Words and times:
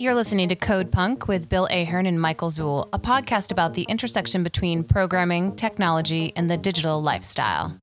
You're 0.00 0.14
listening 0.14 0.48
to 0.50 0.54
Code 0.54 0.92
Punk 0.92 1.26
with 1.26 1.48
Bill 1.48 1.66
Ahern 1.72 2.06
and 2.06 2.20
Michael 2.20 2.50
Szul, 2.50 2.88
a 2.92 3.00
podcast 3.00 3.50
about 3.50 3.74
the 3.74 3.82
intersection 3.82 4.44
between 4.44 4.84
programming, 4.84 5.56
technology, 5.56 6.32
and 6.36 6.48
the 6.48 6.56
digital 6.56 7.02
lifestyle. 7.02 7.76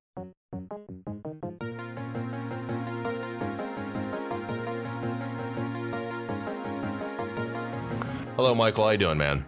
Hello, 8.37 8.55
Michael. 8.55 8.85
How 8.85 8.91
you 8.91 8.97
doing, 8.97 9.17
man? 9.17 9.45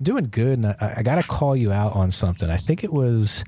Doing 0.00 0.28
good. 0.30 0.58
And 0.58 0.66
I, 0.68 0.94
I 0.98 1.02
got 1.02 1.20
to 1.20 1.26
call 1.26 1.56
you 1.56 1.72
out 1.72 1.92
on 1.96 2.12
something. 2.12 2.48
I 2.48 2.58
think 2.58 2.84
it 2.84 2.92
was 2.92 3.42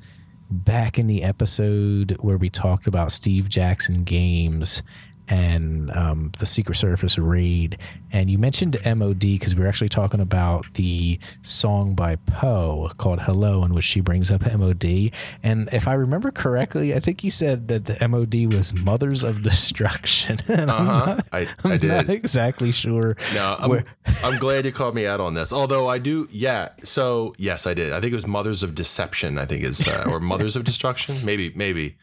back 0.50 0.98
in 0.98 1.06
the 1.06 1.22
episode 1.22 2.16
where 2.18 2.36
we 2.36 2.50
talked 2.50 2.88
about 2.88 3.12
Steve 3.12 3.48
Jackson 3.48 4.02
games 4.02 4.82
and 5.30 5.90
um, 5.96 6.32
the 6.38 6.46
Secret 6.46 6.74
Service 6.76 7.16
raid. 7.18 7.78
And 8.12 8.28
you 8.28 8.38
mentioned 8.38 8.76
MOD 8.84 9.20
because 9.20 9.54
we 9.54 9.62
were 9.62 9.68
actually 9.68 9.88
talking 9.88 10.20
about 10.20 10.66
the 10.74 11.18
song 11.42 11.94
by 11.94 12.16
Poe 12.16 12.90
called 12.98 13.20
Hello, 13.20 13.64
in 13.64 13.72
which 13.72 13.84
she 13.84 14.00
brings 14.00 14.30
up 14.30 14.42
MOD. 14.52 15.12
And 15.42 15.68
if 15.72 15.86
I 15.86 15.94
remember 15.94 16.30
correctly, 16.32 16.94
I 16.94 17.00
think 17.00 17.22
you 17.22 17.30
said 17.30 17.68
that 17.68 17.84
the 17.86 18.08
MOD 18.08 18.52
was 18.52 18.74
Mothers 18.74 19.22
of 19.22 19.42
Destruction. 19.42 20.38
and 20.48 20.70
I'm 20.70 20.88
Uh-huh. 20.88 21.06
not, 21.14 21.26
I, 21.32 21.46
I'm 21.64 21.72
I 21.72 21.76
did. 21.76 21.88
not 21.88 22.10
exactly 22.10 22.72
sure. 22.72 23.16
No, 23.32 23.56
I'm, 23.60 23.84
I'm 24.24 24.38
glad 24.40 24.64
you 24.64 24.72
called 24.72 24.94
me 24.96 25.06
out 25.06 25.20
on 25.20 25.34
this. 25.34 25.52
Although 25.52 25.88
I 25.88 25.98
do, 25.98 26.26
yeah. 26.32 26.70
So 26.82 27.34
yes, 27.38 27.66
I 27.66 27.74
did. 27.74 27.92
I 27.92 28.00
think 28.00 28.12
it 28.12 28.16
was 28.16 28.26
Mothers 28.26 28.62
of 28.64 28.74
Deception. 28.74 29.38
I 29.38 29.44
think 29.46 29.62
is 29.62 29.86
uh, 29.86 30.06
or 30.10 30.18
Mothers 30.18 30.56
of 30.56 30.64
Destruction. 30.64 31.16
Maybe, 31.24 31.52
maybe 31.54 31.96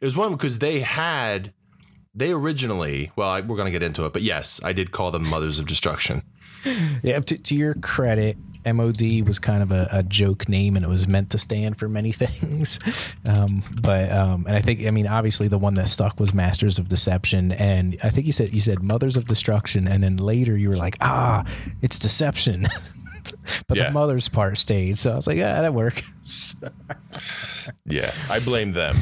it 0.00 0.04
was 0.04 0.16
one 0.16 0.30
because 0.32 0.60
they 0.60 0.80
had 0.80 1.52
they 2.14 2.32
originally. 2.32 3.12
Well, 3.16 3.28
I, 3.28 3.40
we're 3.40 3.56
gonna 3.56 3.70
get 3.70 3.82
into 3.82 4.04
it, 4.06 4.12
but 4.12 4.22
yes, 4.22 4.60
I 4.64 4.72
did 4.72 4.90
call 4.90 5.10
them 5.10 5.26
Mothers 5.28 5.58
of 5.58 5.66
Destruction. 5.66 6.22
Yeah, 7.02 7.20
to, 7.20 7.38
to 7.38 7.54
your 7.54 7.72
credit, 7.72 8.36
MOD 8.66 9.00
was 9.26 9.38
kind 9.38 9.62
of 9.62 9.72
a, 9.72 9.88
a 9.92 10.02
joke 10.02 10.46
name, 10.46 10.76
and 10.76 10.84
it 10.84 10.88
was 10.88 11.08
meant 11.08 11.30
to 11.30 11.38
stand 11.38 11.78
for 11.78 11.88
many 11.88 12.12
things. 12.12 12.78
Um, 13.24 13.62
but 13.80 14.12
um, 14.12 14.44
and 14.46 14.54
I 14.56 14.60
think, 14.60 14.84
I 14.84 14.90
mean, 14.90 15.06
obviously, 15.06 15.48
the 15.48 15.56
one 15.58 15.72
that 15.74 15.88
stuck 15.88 16.20
was 16.20 16.34
Masters 16.34 16.78
of 16.78 16.88
Deception, 16.88 17.52
and 17.52 17.96
I 18.04 18.10
think 18.10 18.26
you 18.26 18.32
said 18.32 18.52
you 18.52 18.60
said 18.60 18.82
Mothers 18.82 19.16
of 19.16 19.26
Destruction, 19.26 19.88
and 19.88 20.02
then 20.02 20.18
later 20.18 20.54
you 20.58 20.68
were 20.68 20.76
like, 20.76 20.96
ah, 21.00 21.44
it's 21.80 21.98
Deception. 21.98 22.66
but 23.68 23.78
Yeah. 23.78 23.84
the 23.86 23.90
mothers 23.92 24.28
part 24.28 24.58
stayed, 24.58 24.98
so 24.98 25.12
I 25.12 25.14
was 25.14 25.26
like, 25.26 25.38
ah, 25.38 25.62
that 25.62 25.72
works. 25.72 26.56
Yeah, 27.86 28.12
I 28.28 28.40
blame 28.40 28.72
them. 28.72 28.96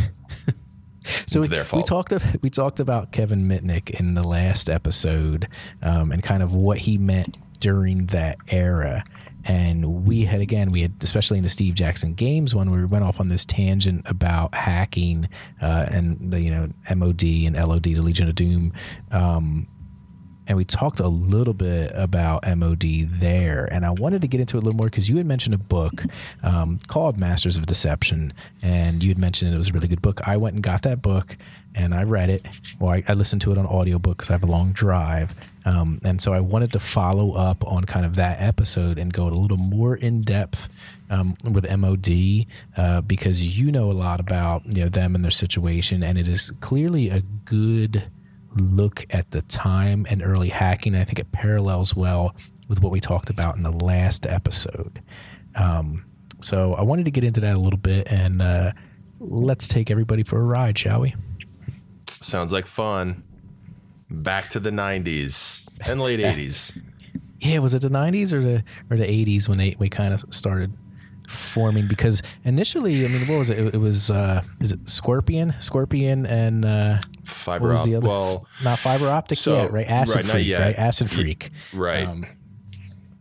So 1.26 1.40
It's 1.40 1.48
we, 1.48 1.48
their 1.48 1.62
we 1.62 1.68
fault. 1.68 1.86
talked 1.86 2.12
we 2.42 2.48
talked 2.48 2.80
about 2.80 3.12
Kevin 3.12 3.40
Mitnick 3.42 3.98
in 3.98 4.14
the 4.14 4.22
last 4.22 4.68
episode, 4.68 5.48
um, 5.82 6.12
and 6.12 6.22
kind 6.22 6.42
of 6.42 6.54
what 6.54 6.78
he 6.78 6.98
meant 6.98 7.40
during 7.60 8.06
that 8.06 8.38
era. 8.48 9.02
And 9.44 10.04
we 10.04 10.24
had 10.24 10.40
again, 10.40 10.70
we 10.70 10.82
had 10.82 10.92
especially 11.02 11.38
in 11.38 11.44
the 11.44 11.48
Steve 11.48 11.74
Jackson 11.74 12.14
games 12.14 12.54
one, 12.54 12.70
where 12.70 12.80
we 12.80 12.86
went 12.86 13.04
off 13.04 13.18
on 13.20 13.28
this 13.28 13.44
tangent 13.44 14.02
about 14.06 14.54
hacking 14.54 15.28
uh, 15.62 15.86
and 15.90 16.32
the, 16.32 16.40
you 16.40 16.50
know 16.50 16.68
MOD 16.94 17.22
and 17.22 17.56
LOD, 17.56 17.82
the 17.84 17.94
Legion 18.02 18.28
of 18.28 18.34
Doom. 18.34 18.72
Um, 19.10 19.66
and 20.48 20.56
we 20.56 20.64
talked 20.64 20.98
a 20.98 21.08
little 21.08 21.54
bit 21.54 21.92
about 21.94 22.44
MOD 22.56 22.82
there. 23.06 23.68
And 23.70 23.84
I 23.84 23.90
wanted 23.90 24.22
to 24.22 24.28
get 24.28 24.40
into 24.40 24.56
it 24.56 24.62
a 24.62 24.64
little 24.64 24.78
more 24.78 24.88
because 24.88 25.08
you 25.08 25.18
had 25.18 25.26
mentioned 25.26 25.54
a 25.54 25.58
book 25.58 26.02
um, 26.42 26.78
called 26.88 27.18
Masters 27.18 27.56
of 27.56 27.66
Deception, 27.66 28.32
and 28.62 29.02
you 29.02 29.10
had 29.10 29.18
mentioned 29.18 29.54
it 29.54 29.58
was 29.58 29.70
a 29.70 29.72
really 29.72 29.88
good 29.88 30.02
book. 30.02 30.26
I 30.26 30.38
went 30.38 30.54
and 30.54 30.62
got 30.62 30.82
that 30.82 31.02
book 31.02 31.36
and 31.74 31.94
I 31.94 32.02
read 32.02 32.30
it. 32.30 32.46
Well, 32.80 32.92
I, 32.92 33.02
I 33.08 33.12
listened 33.14 33.42
to 33.42 33.52
it 33.52 33.58
on 33.58 33.66
audiobook 33.66 34.18
because 34.18 34.30
I 34.30 34.32
have 34.32 34.42
a 34.42 34.46
long 34.46 34.72
drive. 34.72 35.32
Um, 35.64 36.00
and 36.02 36.20
so 36.20 36.32
I 36.32 36.40
wanted 36.40 36.72
to 36.72 36.80
follow 36.80 37.32
up 37.32 37.64
on 37.66 37.84
kind 37.84 38.06
of 38.06 38.16
that 38.16 38.40
episode 38.40 38.98
and 38.98 39.12
go 39.12 39.28
a 39.28 39.30
little 39.30 39.56
more 39.58 39.96
in 39.96 40.22
depth 40.22 40.68
um, 41.10 41.36
with 41.50 41.70
MOD 41.78 42.46
uh, 42.76 43.00
because 43.02 43.58
you 43.58 43.70
know 43.70 43.90
a 43.90 43.92
lot 43.92 44.18
about 44.20 44.62
you 44.74 44.84
know 44.84 44.88
them 44.88 45.14
and 45.14 45.24
their 45.24 45.30
situation, 45.30 46.02
and 46.02 46.18
it 46.18 46.28
is 46.28 46.50
clearly 46.60 47.10
a 47.10 47.20
good 47.20 48.10
look 48.56 49.04
at 49.10 49.30
the 49.30 49.42
time 49.42 50.06
and 50.08 50.22
early 50.22 50.48
hacking. 50.48 50.94
And 50.94 51.02
I 51.02 51.04
think 51.04 51.18
it 51.18 51.32
parallels 51.32 51.94
well 51.94 52.34
with 52.68 52.82
what 52.82 52.92
we 52.92 53.00
talked 53.00 53.30
about 53.30 53.56
in 53.56 53.62
the 53.62 53.72
last 53.72 54.26
episode. 54.26 55.02
Um, 55.54 56.04
so 56.40 56.74
I 56.74 56.82
wanted 56.82 57.04
to 57.06 57.10
get 57.10 57.24
into 57.24 57.40
that 57.40 57.56
a 57.56 57.60
little 57.60 57.78
bit 57.78 58.10
and 58.10 58.40
uh, 58.40 58.72
let's 59.20 59.66
take 59.66 59.90
everybody 59.90 60.22
for 60.22 60.38
a 60.38 60.44
ride, 60.44 60.78
shall 60.78 61.00
we? 61.00 61.14
Sounds 62.06 62.52
like 62.52 62.66
fun. 62.66 63.22
Back 64.10 64.48
to 64.50 64.60
the 64.60 64.70
'90s 64.70 65.68
and 65.86 66.00
late 66.00 66.20
'80s. 66.20 66.78
Yeah, 67.40 67.60
was 67.60 67.72
it 67.72 67.82
the 67.82 67.88
'90s 67.88 68.32
or 68.32 68.42
the 68.42 68.64
or 68.90 68.96
the 68.96 69.04
'80s 69.04 69.48
when 69.48 69.58
they 69.58 69.76
we 69.78 69.88
kind 69.88 70.12
of 70.12 70.24
started 70.34 70.72
forming? 71.28 71.86
Because 71.86 72.22
initially, 72.44 73.04
I 73.04 73.08
mean, 73.08 73.20
what 73.28 73.38
was 73.38 73.50
it? 73.50 73.58
It, 73.58 73.74
it 73.74 73.78
was 73.78 74.10
uh, 74.10 74.42
is 74.60 74.72
it 74.72 74.88
Scorpion, 74.88 75.54
Scorpion, 75.60 76.26
and 76.26 76.64
uh, 76.64 76.98
Fiber 77.22 77.64
what 77.66 77.70
was 77.72 77.80
op- 77.80 77.86
the 77.86 77.94
other? 77.96 78.08
Well, 78.08 78.46
not 78.64 78.78
Phiber 78.78 79.06
Optik 79.06 79.36
so- 79.36 79.54
yet, 79.62 79.72
right? 79.72 79.86
Acid 79.86 80.16
right, 80.16 80.24
freak, 80.24 80.52
right? 80.58 80.74
Acid 80.76 81.06
Phreak. 81.08 81.50
right. 81.72 82.06
Um, 82.06 82.26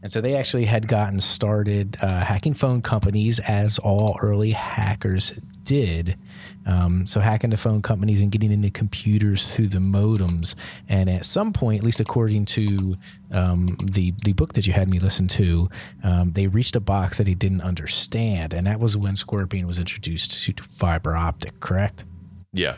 and 0.07 0.11
so 0.13 0.21
they 0.21 0.37
actually 0.37 0.63
had 0.63 0.87
gotten 0.87 1.19
started 1.19 1.97
uh, 2.01 2.23
hacking 2.23 2.53
phone 2.53 2.81
companies, 2.81 3.41
as 3.41 3.77
all 3.77 4.17
early 4.21 4.51
hackers 4.51 5.31
did. 5.63 6.17
Um, 6.65 7.05
so 7.05 7.19
hacking 7.19 7.49
the 7.49 7.57
phone 7.57 7.81
companies 7.81 8.21
and 8.21 8.31
getting 8.31 8.53
into 8.53 8.69
computers 8.69 9.53
through 9.53 9.67
the 9.67 9.79
modems. 9.79 10.55
And 10.87 11.09
at 11.09 11.25
some 11.25 11.51
point, 11.51 11.79
at 11.79 11.83
least 11.83 11.99
according 11.99 12.45
to 12.45 12.95
um, 13.33 13.65
the 13.83 14.13
the 14.23 14.31
book 14.31 14.53
that 14.53 14.65
you 14.65 14.71
had 14.71 14.89
me 14.89 14.99
listen 14.99 15.27
to, 15.27 15.67
um, 16.05 16.31
they 16.31 16.47
reached 16.47 16.77
a 16.77 16.79
box 16.79 17.17
that 17.17 17.27
he 17.27 17.35
didn't 17.35 17.59
understand, 17.59 18.53
and 18.53 18.65
that 18.65 18.79
was 18.79 18.95
when 18.95 19.17
Scorpion 19.17 19.67
was 19.67 19.77
introduced 19.77 20.41
to 20.41 20.53
Phiber 20.63 21.15
Optik. 21.15 21.59
Correct. 21.59 22.05
yeah. 22.53 22.77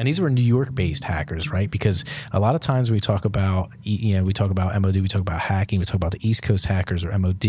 And 0.00 0.06
these 0.06 0.18
were 0.18 0.30
New 0.30 0.40
York-based 0.40 1.04
hackers, 1.04 1.50
right? 1.50 1.70
Because 1.70 2.06
a 2.32 2.40
lot 2.40 2.54
of 2.54 2.62
times 2.62 2.90
we 2.90 3.00
talk 3.00 3.26
about, 3.26 3.68
you 3.82 4.16
know, 4.16 4.24
we 4.24 4.32
talk 4.32 4.50
about 4.50 4.72
MOD, 4.80 4.96
we 4.96 5.08
talk 5.08 5.20
about 5.20 5.40
hacking, 5.40 5.78
we 5.78 5.84
talk 5.84 5.96
about 5.96 6.12
the 6.12 6.26
East 6.26 6.42
Coast 6.42 6.64
hackers 6.64 7.04
or 7.04 7.16
MOD, 7.18 7.44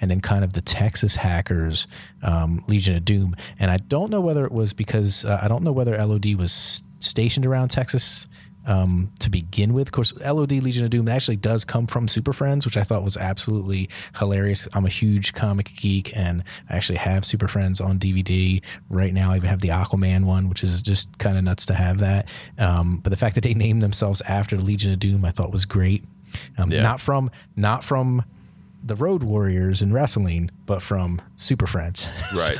and 0.00 0.10
then 0.10 0.22
kind 0.22 0.42
of 0.42 0.54
the 0.54 0.62
Texas 0.62 1.14
hackers, 1.14 1.86
um, 2.22 2.64
Legion 2.68 2.96
of 2.96 3.04
Doom. 3.04 3.36
And 3.58 3.70
I 3.70 3.76
don't 3.76 4.10
know 4.10 4.22
whether 4.22 4.46
it 4.46 4.50
was 4.52 4.72
because 4.72 5.26
uh, 5.26 5.40
I 5.42 5.48
don't 5.48 5.62
know 5.62 5.72
whether 5.72 5.94
LOD 6.02 6.36
was 6.36 6.52
stationed 7.00 7.44
around 7.44 7.68
Texas 7.68 8.26
um, 8.66 9.10
to 9.20 9.30
begin 9.30 9.72
with. 9.72 9.88
Of 9.88 9.92
course, 9.92 10.12
LOD 10.20 10.52
Legion 10.52 10.84
of 10.84 10.90
Doom 10.90 11.08
actually 11.08 11.36
does 11.36 11.64
come 11.64 11.86
from 11.86 12.08
Super 12.08 12.32
Friends, 12.32 12.64
which 12.64 12.76
I 12.76 12.82
thought 12.82 13.02
was 13.02 13.16
absolutely 13.16 13.88
hilarious. 14.18 14.68
I'm 14.74 14.86
a 14.86 14.90
huge 14.90 15.32
comic 15.32 15.70
geek, 15.76 16.10
and 16.16 16.42
I 16.68 16.76
actually 16.76 16.98
have 16.98 17.24
Super 17.24 17.48
Friends 17.48 17.80
on 17.80 17.98
DVD 17.98 18.62
right 18.88 19.12
now. 19.12 19.32
I 19.32 19.36
even 19.36 19.48
have 19.48 19.60
the 19.60 19.68
Aquaman 19.68 20.24
one, 20.24 20.48
which 20.48 20.62
is 20.62 20.82
just 20.82 21.18
kind 21.18 21.36
of 21.38 21.44
nuts 21.44 21.66
to 21.66 21.74
have 21.74 21.98
that. 21.98 22.28
Um, 22.58 22.98
but 22.98 23.10
the 23.10 23.16
fact 23.16 23.34
that 23.36 23.44
they 23.44 23.54
named 23.54 23.82
themselves 23.82 24.20
after 24.22 24.56
Legion 24.58 24.92
of 24.92 24.98
Doom, 24.98 25.24
I 25.24 25.30
thought 25.30 25.50
was 25.52 25.64
great. 25.64 26.04
Um, 26.58 26.70
Yeah. 26.70 26.82
Not 26.82 27.00
from 27.00 27.30
not 27.56 27.82
from 27.82 28.24
the 28.82 28.96
Road 28.96 29.22
Warriors 29.22 29.82
in 29.82 29.92
wrestling, 29.92 30.50
but 30.66 30.82
from 30.82 31.20
Super 31.36 31.66
Friends. 31.66 32.08
Right. 32.34 32.56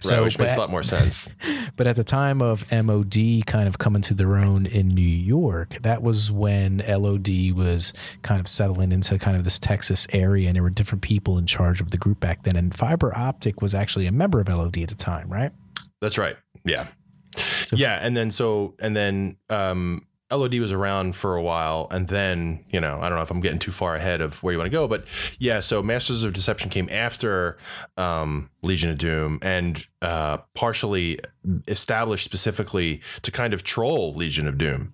so, 0.00 0.16
right, 0.16 0.24
which 0.24 0.38
makes 0.38 0.52
but- 0.52 0.58
a 0.58 0.60
lot 0.60 0.70
more 0.70 0.82
sense. 0.82 1.28
but 1.76 1.86
at 1.86 1.96
the 1.96 2.04
time 2.04 2.42
of 2.42 2.70
MOD 2.72 3.46
kind 3.46 3.68
of 3.68 3.78
coming 3.78 4.02
to 4.02 4.14
their 4.14 4.36
own 4.36 4.66
in 4.66 4.88
New 4.88 5.00
York, 5.02 5.70
that 5.82 6.02
was 6.02 6.30
when 6.32 6.82
LOD 6.88 7.52
was 7.52 7.92
kind 8.22 8.40
of 8.40 8.48
settling 8.48 8.92
into 8.92 9.18
kind 9.18 9.36
of 9.36 9.44
this 9.44 9.58
Texas 9.58 10.06
area, 10.12 10.48
and 10.48 10.56
there 10.56 10.62
were 10.62 10.70
different 10.70 11.02
people 11.02 11.38
in 11.38 11.46
charge 11.46 11.80
of 11.80 11.90
the 11.90 11.98
group 11.98 12.20
back 12.20 12.42
then. 12.42 12.56
And 12.56 12.74
Phiber 12.74 13.12
Optik 13.12 13.62
was 13.62 13.74
actually 13.74 14.06
a 14.06 14.12
member 14.12 14.40
of 14.40 14.48
LOD 14.48 14.78
at 14.78 14.88
the 14.88 14.94
time, 14.94 15.28
right? 15.32 15.52
That's 16.00 16.18
right. 16.18 16.36
Yeah. 16.64 16.88
So- 17.66 17.76
yeah, 17.76 17.98
and 18.02 18.16
then 18.16 18.30
so 18.30 18.74
and 18.80 18.94
then 18.96 19.36
um 19.48 20.02
LOD 20.34 20.54
was 20.58 20.72
around 20.72 21.16
for 21.16 21.36
a 21.36 21.42
while 21.42 21.86
and 21.90 22.08
then, 22.08 22.64
you 22.70 22.80
know, 22.80 22.98
I 23.00 23.08
don't 23.08 23.16
know 23.16 23.22
if 23.22 23.30
I'm 23.30 23.40
getting 23.40 23.58
too 23.58 23.72
far 23.72 23.94
ahead 23.96 24.20
of 24.20 24.42
where 24.42 24.52
you 24.52 24.58
want 24.58 24.70
to 24.70 24.76
go, 24.76 24.88
but 24.88 25.06
yeah, 25.38 25.60
so 25.60 25.82
Masters 25.82 26.22
of 26.22 26.32
Deception 26.32 26.70
came 26.70 26.88
after 26.90 27.56
um 27.96 28.50
Legion 28.62 28.90
of 28.90 28.98
Doom 28.98 29.38
and 29.42 29.86
uh 30.02 30.38
partially 30.54 31.18
established 31.68 32.24
specifically 32.24 33.00
to 33.22 33.30
kind 33.30 33.54
of 33.54 33.62
troll 33.62 34.14
Legion 34.14 34.46
of 34.46 34.58
Doom. 34.58 34.92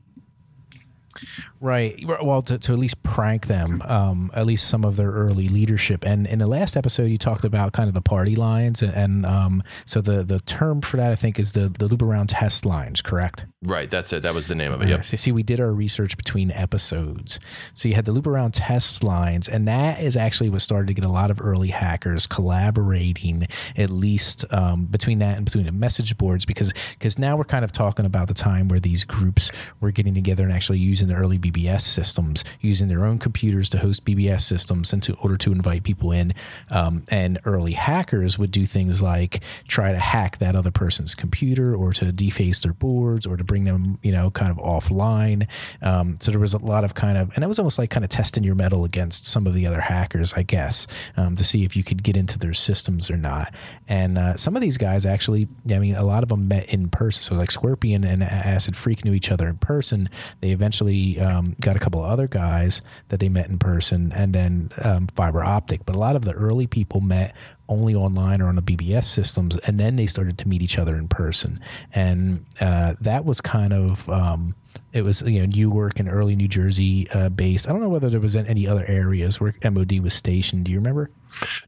Right. 1.61 2.03
Well, 2.07 2.43
to, 2.43 2.59
to 2.59 2.73
at 2.73 2.79
least 2.79 3.03
prank 3.03 3.47
them, 3.47 3.83
um, 3.83 4.31
at 4.35 4.47
least 4.47 4.69
some 4.69 4.85
of 4.85 4.97
their 4.97 5.11
early 5.11 5.49
leadership. 5.49 6.05
And 6.05 6.27
in 6.27 6.39
the 6.39 6.47
last 6.47 6.77
episode, 6.77 7.11
you 7.11 7.19
talked 7.19 7.45
about 7.45 7.73
kind 7.73 7.89
of 7.89 7.95
the 7.95 8.01
party 8.01 8.37
lines, 8.37 8.83
and, 8.83 8.95
and 8.95 9.27
um, 9.27 9.63
so 9.85 10.01
the 10.01 10.23
the 10.23 10.41
term 10.41 10.81
for 10.81 10.97
that 10.97 11.13
I 11.13 11.17
think 11.17 11.39
is 11.39 11.53
the 11.53 11.69
the 11.69 11.89
loop 11.89 12.03
around 12.03 12.31
test 12.31 12.65
lines, 12.65 13.03
correct? 13.03 13.45
Right, 13.63 13.91
that's 13.91 14.15
it. 14.15 14.23
That 14.23 14.33
was 14.33 14.47
the 14.47 14.55
name 14.55 14.73
of 14.73 14.81
it. 14.81 14.89
Yep. 14.89 15.05
So 15.05 15.19
see, 15.19 15.33
we 15.33 15.43
did 15.43 15.61
our 15.61 15.71
research 15.71 16.17
between 16.17 16.51
episodes. 16.51 17.39
So 17.75 17.91
you 17.91 17.95
had 17.95 18.07
the 18.07 18.13
loop 18.13 18.27
around 18.27 18.55
test 18.55 19.05
lines, 19.05 19.51
and 19.51 19.69
that 19.69 20.03
is 20.03 20.17
actually 20.17 20.49
what 20.49 20.63
started 20.63 20.87
to 20.87 20.95
get 20.95 21.05
a 21.05 21.11
lot 21.11 21.31
of 21.31 21.43
early 21.43 21.69
hackers 21.69 22.27
collaborating, 22.27 23.47
at 23.77 23.91
least 23.91 24.51
um, 24.51 24.87
between 24.87 25.19
that 25.19 25.37
and 25.37 25.45
between 25.45 25.67
the 25.67 25.73
message 25.73 26.17
boards, 26.17 26.47
because 26.47 26.73
because 26.93 27.19
now 27.19 27.37
we're 27.37 27.45
kind 27.45 27.63
of 27.63 27.71
talking 27.71 28.07
about 28.07 28.29
the 28.29 28.35
time 28.35 28.67
where 28.69 28.81
these 28.81 29.05
groups 29.05 29.53
were 29.83 29.91
getting 29.91 30.15
together 30.15 30.43
and 30.43 30.55
actually 30.55 30.79
using 30.79 31.09
the 31.09 31.15
early 31.15 31.39
BBS 31.39 31.83
systems, 31.83 32.45
using 32.63 32.89
their 32.89 33.05
own 33.05 33.19
computers 33.19 33.69
to 33.69 33.79
host 33.79 34.07
BBS 34.07 34.41
systems 34.41 34.91
in 34.95 35.03
order 35.23 35.37
to 35.37 35.53
invite 35.53 35.83
people 35.83 36.13
in. 36.13 36.33
Um, 36.71 37.05
and 37.11 37.39
early 37.45 37.73
hackers 37.73 38.39
would 38.39 38.53
do 38.53 38.65
things 38.65 39.03
like 39.03 39.41
try 39.69 39.93
to 39.93 39.99
hack 39.99 40.39
that 40.39 40.57
other 40.57 40.71
person's 40.71 41.15
computer 41.15 41.77
or 41.77 41.93
to 41.93 42.11
deface 42.11 42.61
their 42.61 42.73
boards 42.73 43.27
or 43.27 43.37
to 43.37 43.50
bring 43.51 43.65
them, 43.65 43.99
you 44.01 44.13
know, 44.13 44.31
kind 44.31 44.49
of 44.49 44.59
offline. 44.59 45.49
Um, 45.83 46.17
so 46.21 46.31
there 46.31 46.39
was 46.39 46.55
a 46.55 46.59
lot 46.59 46.85
of 46.85 46.95
kind 46.95 47.19
of, 47.19 47.35
and 47.35 47.43
it 47.43 47.49
was 47.49 47.59
almost 47.59 47.81
like 47.81 47.91
kind 47.91 48.05
of 48.05 48.09
testing 48.09 48.45
your 48.45 48.55
mettle 48.55 48.85
against 48.85 49.27
some 49.27 49.45
of 49.45 49.55
the 49.55 49.67
other 49.67 49.81
hackers, 49.81 50.33
I 50.35 50.45
guess, 50.45 50.87
um, 51.17 51.35
to 51.35 51.43
see 51.43 51.65
if 51.65 51.75
you 51.75 51.83
could 51.83 52.05
get 52.05 52.17
into 52.17 52.39
their 52.39 52.55
systems 52.55 53.11
or 53.11 53.17
not. 53.17 53.53
And 53.89 54.19
uh, 54.19 54.37
some 54.37 54.55
of 54.55 54.63
these 54.63 54.79
guys 54.79 55.05
actually, 55.05 55.49
I 55.69 55.81
mean, 55.81 55.97
a 55.97 56.05
lot 56.05 56.23
of 56.23 56.29
them 56.29 56.47
met 56.47 56.73
in 56.73 56.91
person. 56.91 57.25
So 57.25 57.35
like 57.35 57.51
Scorpion 57.51 58.05
and 58.05 58.23
Acid 58.23 58.75
Phreak 58.75 59.05
knew 59.05 59.15
each 59.15 59.33
other 59.33 59.49
in 59.49 59.59
person. 59.59 60.09
They 60.41 60.53
eventually 60.53 61.19
um, 61.19 61.57
got 61.61 61.75
a 61.75 61.81
couple 61.81 62.05
of 62.05 62.09
other 62.09 62.29
guys 62.29 62.83
that 63.09 63.19
they 63.19 63.29
met 63.29 63.49
in 63.49 63.59
person, 63.59 64.13
and 64.13 64.33
then 64.33 64.71
um, 64.85 65.09
Phiber 65.09 65.41
Optik. 65.41 65.81
But 65.85 65.97
a 65.97 65.99
lot 65.99 66.15
of 66.15 66.23
the 66.23 66.35
early 66.35 66.69
people 66.69 67.01
met 67.01 67.35
only 67.71 67.95
online 67.95 68.43
or 68.43 68.49
on 68.49 68.57
the 68.57 68.63
BBS 68.63 69.05
systems, 69.05 69.57
and 69.59 69.81
then 69.81 69.97
they 69.97 70.07
started 70.07 70.37
to 70.39 70.49
meet 70.49 70.63
each 70.63 70.79
other 70.79 70.97
in 70.97 71.09
person, 71.09 71.61
and 71.95 72.45
uh, 72.61 72.95
that 73.01 73.25
was 73.25 73.41
kind 73.41 73.73
of 73.73 74.09
um, 74.11 74.55
it 74.93 75.03
was 75.03 75.23
you 75.23 75.41
know 75.41 75.47
Newark 75.47 76.01
and 76.01 76.11
early 76.11 76.37
New 76.37 76.49
Jersey 76.49 77.09
uh, 77.11 77.29
based. 77.29 77.69
I 77.69 77.73
don't 77.73 77.81
know 77.81 77.89
whether 77.89 78.11
there 78.11 78.21
was 78.21 78.37
any 78.37 78.67
other 78.67 78.85
areas 78.87 79.41
where 79.41 79.55
MOD 79.63 80.01
was 80.01 80.15
stationed. 80.15 80.65
Do 80.65 80.73
you 80.73 80.79
remember? 80.79 81.11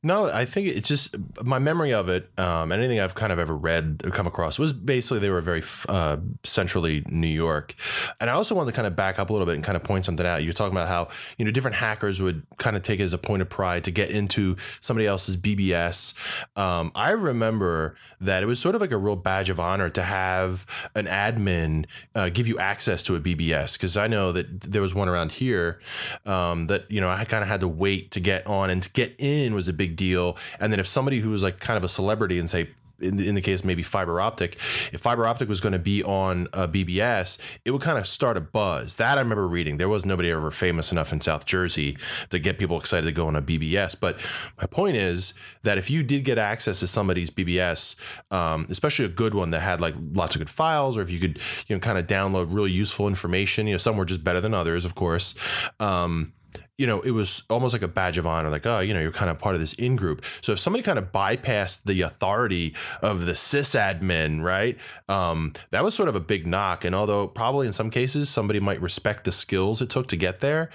No, 0.03 0.27
I 0.27 0.45
think 0.45 0.69
it 0.69 0.85
just 0.85 1.15
my 1.45 1.59
memory 1.59 1.95
of 1.95 2.09
it. 2.09 2.31
Um, 2.39 2.73
anything 2.73 2.99
I've 2.99 3.15
kind 3.15 3.33
of 3.33 3.39
ever 3.39 3.57
read 3.57 4.03
or 4.05 4.11
come 4.11 4.27
across 4.27 4.59
was 4.59 4.73
basically 4.73 5.21
they 5.21 5.31
were 5.31 5.41
very 5.41 5.63
uh, 5.89 6.17
centrally 6.43 7.05
New 7.09 7.29
York. 7.29 7.75
And 8.21 8.29
I 8.29 8.33
also 8.33 8.55
wanted 8.55 8.73
to 8.73 8.77
kind 8.77 8.87
of 8.87 8.97
back 8.97 9.19
up 9.19 9.31
a 9.31 9.33
little 9.33 9.47
bit 9.47 9.55
and 9.55 9.65
kind 9.65 9.77
of 9.77 9.85
point 9.85 10.05
something 10.05 10.27
out. 10.27 10.43
You're 10.43 10.53
talking 10.53 10.73
about 10.73 10.89
how 10.89 11.09
you 11.39 11.45
know 11.45 11.51
different 11.51 11.77
hackers 11.77 12.21
would 12.21 12.43
kind 12.59 12.77
of 12.77 12.83
take 12.83 13.01
it 13.01 13.05
as 13.05 13.13
a 13.13 13.19
point 13.19 13.43
of 13.43 13.49
pride 13.49 13.85
to 13.85 13.91
get 13.91 14.11
into 14.11 14.57
somebody 14.81 15.07
else's 15.07 15.37
BBS. 15.37 16.17
Um, 16.57 16.91
I 16.95 17.11
remember 17.11 17.97
that 18.21 18.43
it 18.43 18.47
was 18.47 18.59
sort 18.59 18.75
of 18.75 18.81
like 18.81 18.93
a 18.93 18.99
real 18.99 19.17
badge 19.17 19.49
of 19.49 19.61
honor 19.61 19.91
to 19.91 20.03
have 20.03 20.67
an 20.95 21.07
admin 21.07 21.87
uh, 22.15 22.29
give 22.29 22.49
you 22.49 22.59
access 22.59 23.03
to 23.05 23.12
a 23.15 23.21
BBS 23.21 23.79
because 23.79 23.97
I 23.97 24.07
know 24.07 24.33
that 24.33 24.61
there 24.61 24.83
was 24.83 24.95
one 24.95 25.09
around 25.09 25.33
here 25.33 25.81
um, 26.27 26.67
that 26.67 26.91
you 26.91 27.01
know 27.01 27.11
I 27.11 27.25
kind 27.25 27.43
of 27.43 27.49
had 27.49 27.61
to 27.61 27.69
wait 27.69 28.11
to 28.13 28.21
get 28.21 28.47
on 28.47 28.71
and 28.71 28.83
to 28.83 28.91
get 28.91 29.15
in 29.19 29.55
was 29.55 29.69
a 29.69 29.73
big 29.73 29.97
deal. 29.97 30.37
And 30.61 30.73
then 30.73 30.81
if 30.81 30.87
somebody 30.87 31.21
who 31.21 31.31
was 31.31 31.43
like 31.43 31.61
kind 31.61 31.77
of 31.77 31.85
a 31.85 31.89
celebrity 31.89 32.39
and 32.39 32.49
say 32.49 32.71
in 33.03 33.17
the, 33.17 33.29
in 33.29 33.35
the 33.35 33.41
case 33.41 33.65
maybe 33.65 33.83
Phiber 33.83 34.17
Optik, 34.17 34.55
if 34.93 35.01
Phiber 35.01 35.25
Optik 35.25 35.49
was 35.49 35.61
going 35.61 35.73
to 35.73 35.79
be 35.79 36.03
on 36.03 36.49
a 36.53 36.69
BBS, 36.69 37.39
it 37.65 37.71
would 37.71 37.83
kind 37.83 37.99
of 37.99 38.07
start 38.07 38.37
a 38.37 38.41
buzz. 38.41 38.97
That 38.97 39.19
I 39.19 39.21
remember 39.21 39.47
reading. 39.47 39.77
There 39.77 39.89
was 39.89 40.05
nobody 40.07 40.31
ever 40.31 40.51
famous 40.51 40.93
enough 40.93 41.13
in 41.13 41.21
South 41.21 41.47
Jersey 41.47 41.97
to 42.31 42.39
get 42.39 42.59
people 42.59 42.79
excited 42.79 43.07
to 43.07 43.13
go 43.13 43.27
on 43.27 43.37
a 43.37 43.43
BBS. 43.43 43.99
But 43.99 44.19
my 44.59 44.67
point 44.67 44.97
is 44.97 45.35
that 45.63 45.79
if 45.79 45.91
you 45.91 46.03
did 46.03 46.25
get 46.25 46.39
access 46.39 46.81
to 46.81 46.87
somebody's 46.87 47.31
BBS, 47.31 47.97
um, 48.33 48.67
especially 48.71 49.05
a 49.05 49.09
good 49.09 49.35
one 49.35 49.51
that 49.51 49.61
had 49.61 49.81
like 49.81 49.95
lots 50.13 50.35
of 50.35 50.41
good 50.41 50.51
files, 50.51 50.97
or 50.97 51.03
if 51.03 51.11
you 51.11 51.19
could 51.19 51.39
you 51.67 51.77
know 51.77 51.81
kind 51.81 51.99
of 51.99 52.07
download 52.07 52.49
really 52.51 52.71
useful 52.71 53.09
information, 53.09 53.67
you 53.67 53.75
know 53.75 53.79
some 53.79 53.97
were 53.97 54.05
just 54.05 54.25
better 54.25 54.41
than 54.41 54.55
others, 54.55 54.85
of 54.85 54.95
course. 54.95 55.35
Um, 55.81 56.33
you 56.79 56.87
know, 56.87 57.01
it 57.01 57.11
was 57.11 57.43
almost 57.51 57.75
like 57.75 57.83
a 57.83 57.89
badge 57.89 58.17
of 58.17 58.27
honor, 58.27 58.49
like, 58.49 58.67
oh, 58.67 58.81
you 58.81 58.95
know, 58.95 59.01
you're 59.01 59.13
kind 59.13 59.31
of 59.31 59.39
part 59.39 59.55
of 59.55 59.61
this 59.61 59.75
in 59.75 59.95
group. 59.95 60.25
So 60.41 60.53
if 60.53 60.59
somebody 60.59 60.83
kind 60.83 60.99
of 60.99 61.13
bypassed 61.13 61.85
the 61.85 62.01
authority 62.01 62.75
of 63.03 63.27
the 63.27 63.33
sysadmin, 63.33 64.43
right, 64.43 64.79
um, 65.09 65.53
that 65.71 65.85
was 65.85 65.95
sort 65.95 66.09
of 66.09 66.17
a 66.17 66.21
big 66.21 66.47
knock. 66.47 66.85
And 66.85 66.95
although 66.95 67.29
probably 67.29 67.67
in 67.67 67.75
some 67.75 67.91
cases 67.91 68.31
somebody 68.31 68.59
might 68.59 68.81
respect 68.81 69.25
the 69.25 69.33
skills 69.33 69.83
it 69.83 69.91
took 69.91 70.09
to 70.09 70.17
get 70.17 70.41
there, 70.41 70.71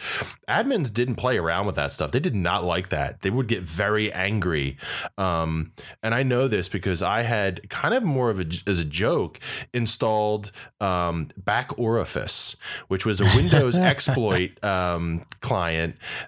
admins 0.47 0.93
didn't 0.93 1.15
play 1.15 1.37
around 1.37 1.65
with 1.65 1.75
that 1.75 1.91
stuff. 1.91 2.11
They 2.11 2.19
did 2.19 2.35
not 2.35 2.63
like 2.63 2.89
that. 2.89 3.21
They 3.21 3.31
would 3.31 3.47
get 3.47 3.63
very 3.63 4.13
angry. 4.13 4.77
Um, 5.17 5.71
and 6.03 6.13
I 6.13 6.21
know 6.21 6.47
this 6.47 6.69
because 6.69 7.01
I 7.01 7.23
had 7.23 7.67
kind 7.69 7.95
of 7.95 8.03
more 8.03 8.29
of 8.29 8.39
a, 8.39 8.45
as 8.67 8.79
a 8.79 8.85
joke 8.85 9.39
installed 9.73 10.51
um, 10.79 11.29
Back 11.37 11.77
Orifice, 11.79 12.55
which 12.87 13.05
was 13.05 13.19
a 13.19 13.25
Windows 13.35 13.77
exploit 13.79 14.63
um, 14.63 15.25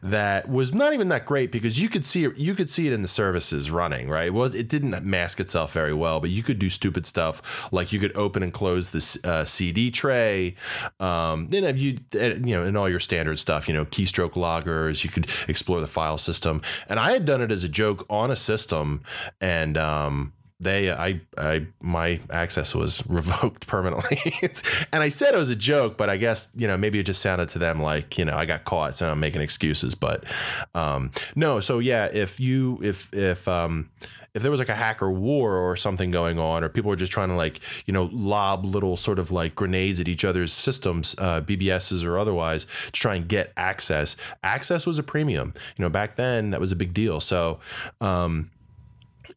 that 0.03 0.49
was 0.49 0.73
not 0.73 0.93
even 0.93 1.09
that 1.09 1.25
great 1.25 1.51
because 1.51 1.79
you 1.79 1.89
could 1.89 2.05
see 2.05 2.25
it, 2.25 2.37
you 2.37 2.55
could 2.55 2.69
see 2.69 2.87
it 2.87 2.93
in 2.93 3.01
the 3.01 3.07
services 3.07 3.71
running, 3.71 4.09
right? 4.09 4.27
It 4.27 4.33
was 4.33 4.55
it 4.55 4.67
didn't 4.67 5.03
mask 5.03 5.39
itself 5.39 5.73
very 5.73 5.93
well, 5.93 6.19
but 6.19 6.29
you 6.29 6.43
could 6.43 6.59
do 6.59 6.69
stupid 6.69 7.05
stuff 7.05 7.71
like 7.71 7.91
you 7.91 7.99
could 7.99 8.15
open 8.15 8.43
and 8.43 8.53
close 8.53 8.91
the 8.91 9.29
uh, 9.29 9.45
CD 9.45 9.91
tray. 9.91 10.55
Um, 10.99 11.47
then 11.47 11.63
if 11.63 11.77
you 11.77 11.97
uh, 12.15 12.35
you 12.35 12.55
know, 12.55 12.63
in 12.63 12.75
all 12.75 12.89
your 12.89 12.99
standard 12.99 13.39
stuff, 13.39 13.67
you 13.67 13.73
know, 13.73 13.85
keystroke 13.85 14.35
loggers, 14.35 15.03
you 15.03 15.09
could 15.09 15.29
explore 15.47 15.81
the 15.81 15.87
file 15.87 16.17
system. 16.17 16.61
And 16.87 16.99
I 16.99 17.11
had 17.11 17.25
done 17.25 17.41
it 17.41 17.51
as 17.51 17.63
a 17.63 17.69
joke 17.69 18.05
on 18.09 18.31
a 18.31 18.35
system 18.35 19.01
and 19.41 19.77
um, 19.77 20.33
they 20.59 20.91
I 20.91 21.21
I 21.37 21.67
my 21.81 22.19
access 22.29 22.75
was 22.75 23.05
revoked 23.09 23.67
permanently. 23.67 24.19
and 24.93 25.01
I 25.01 25.09
said 25.09 25.33
it 25.33 25.37
was 25.37 25.49
a 25.49 25.55
joke, 25.55 25.97
but 25.97 26.09
I 26.09 26.17
guess, 26.17 26.51
you 26.55 26.67
know, 26.67 26.77
maybe 26.77 26.99
it 26.99 27.05
just 27.05 27.21
sounded 27.21 27.49
to 27.49 27.59
them 27.59 27.81
like, 27.81 28.17
you 28.17 28.25
know, 28.25 28.35
I 28.35 28.45
got 28.45 28.65
caught, 28.65 28.97
so 28.97 29.09
I'm 29.09 29.19
making 29.19 29.41
excuses. 29.41 29.95
But 29.95 30.25
um 30.75 31.11
no, 31.35 31.59
so 31.59 31.79
yeah, 31.79 32.05
if 32.05 32.39
you 32.39 32.79
if 32.81 33.13
if 33.13 33.47
um 33.47 33.89
if 34.33 34.43
there 34.43 34.51
was 34.51 34.59
like 34.59 34.69
a 34.69 34.75
hacker 34.75 35.09
war 35.09 35.55
or 35.55 35.75
something 35.75 36.11
going 36.11 36.37
on, 36.37 36.63
or 36.63 36.69
people 36.69 36.89
were 36.89 36.95
just 36.95 37.11
trying 37.11 37.29
to 37.29 37.35
like, 37.35 37.59
you 37.85 37.93
know, 37.93 38.09
lob 38.13 38.63
little 38.63 38.95
sort 38.95 39.17
of 39.17 39.31
like 39.31 39.55
grenades 39.55 39.99
at 39.99 40.07
each 40.07 40.23
other's 40.23 40.53
systems, 40.53 41.15
uh, 41.17 41.41
BBSs 41.41 42.05
or 42.05 42.17
otherwise, 42.17 42.65
to 42.65 42.91
try 42.91 43.15
and 43.15 43.27
get 43.27 43.51
access, 43.57 44.15
access 44.43 44.85
was 44.85 44.99
a 44.99 45.03
premium. 45.03 45.53
You 45.77 45.83
know, 45.83 45.89
back 45.89 46.15
then 46.15 46.51
that 46.51 46.59
was 46.59 46.71
a 46.71 46.75
big 46.75 46.93
deal. 46.93 47.19
So, 47.19 47.59
um, 48.01 48.51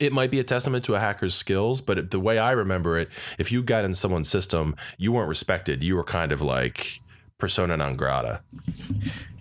it 0.03 0.13
might 0.13 0.31
be 0.31 0.41
a 0.41 0.45
testament 0.45 0.85
to 0.87 0.95
a 0.95 0.99
hacker's 0.99 1.35
skills, 1.35 1.81
but 1.81 2.11
the 2.11 2.19
way 2.19 2.39
I 2.39 2.51
remember 2.51 2.99
it, 2.99 3.09
if 3.39 3.53
you 3.53 3.63
got 3.63 3.85
in 3.85 3.95
someone's 3.95 4.29
system, 4.29 4.75
you 4.99 5.13
weren't 5.13 5.29
respected. 5.29 5.85
You 5.85 5.95
were 5.95 6.05
kind 6.05 6.33
of 6.33 6.43
like 6.43 7.01
persona 7.39 7.77
non 7.77 7.95
grata. 7.95 8.43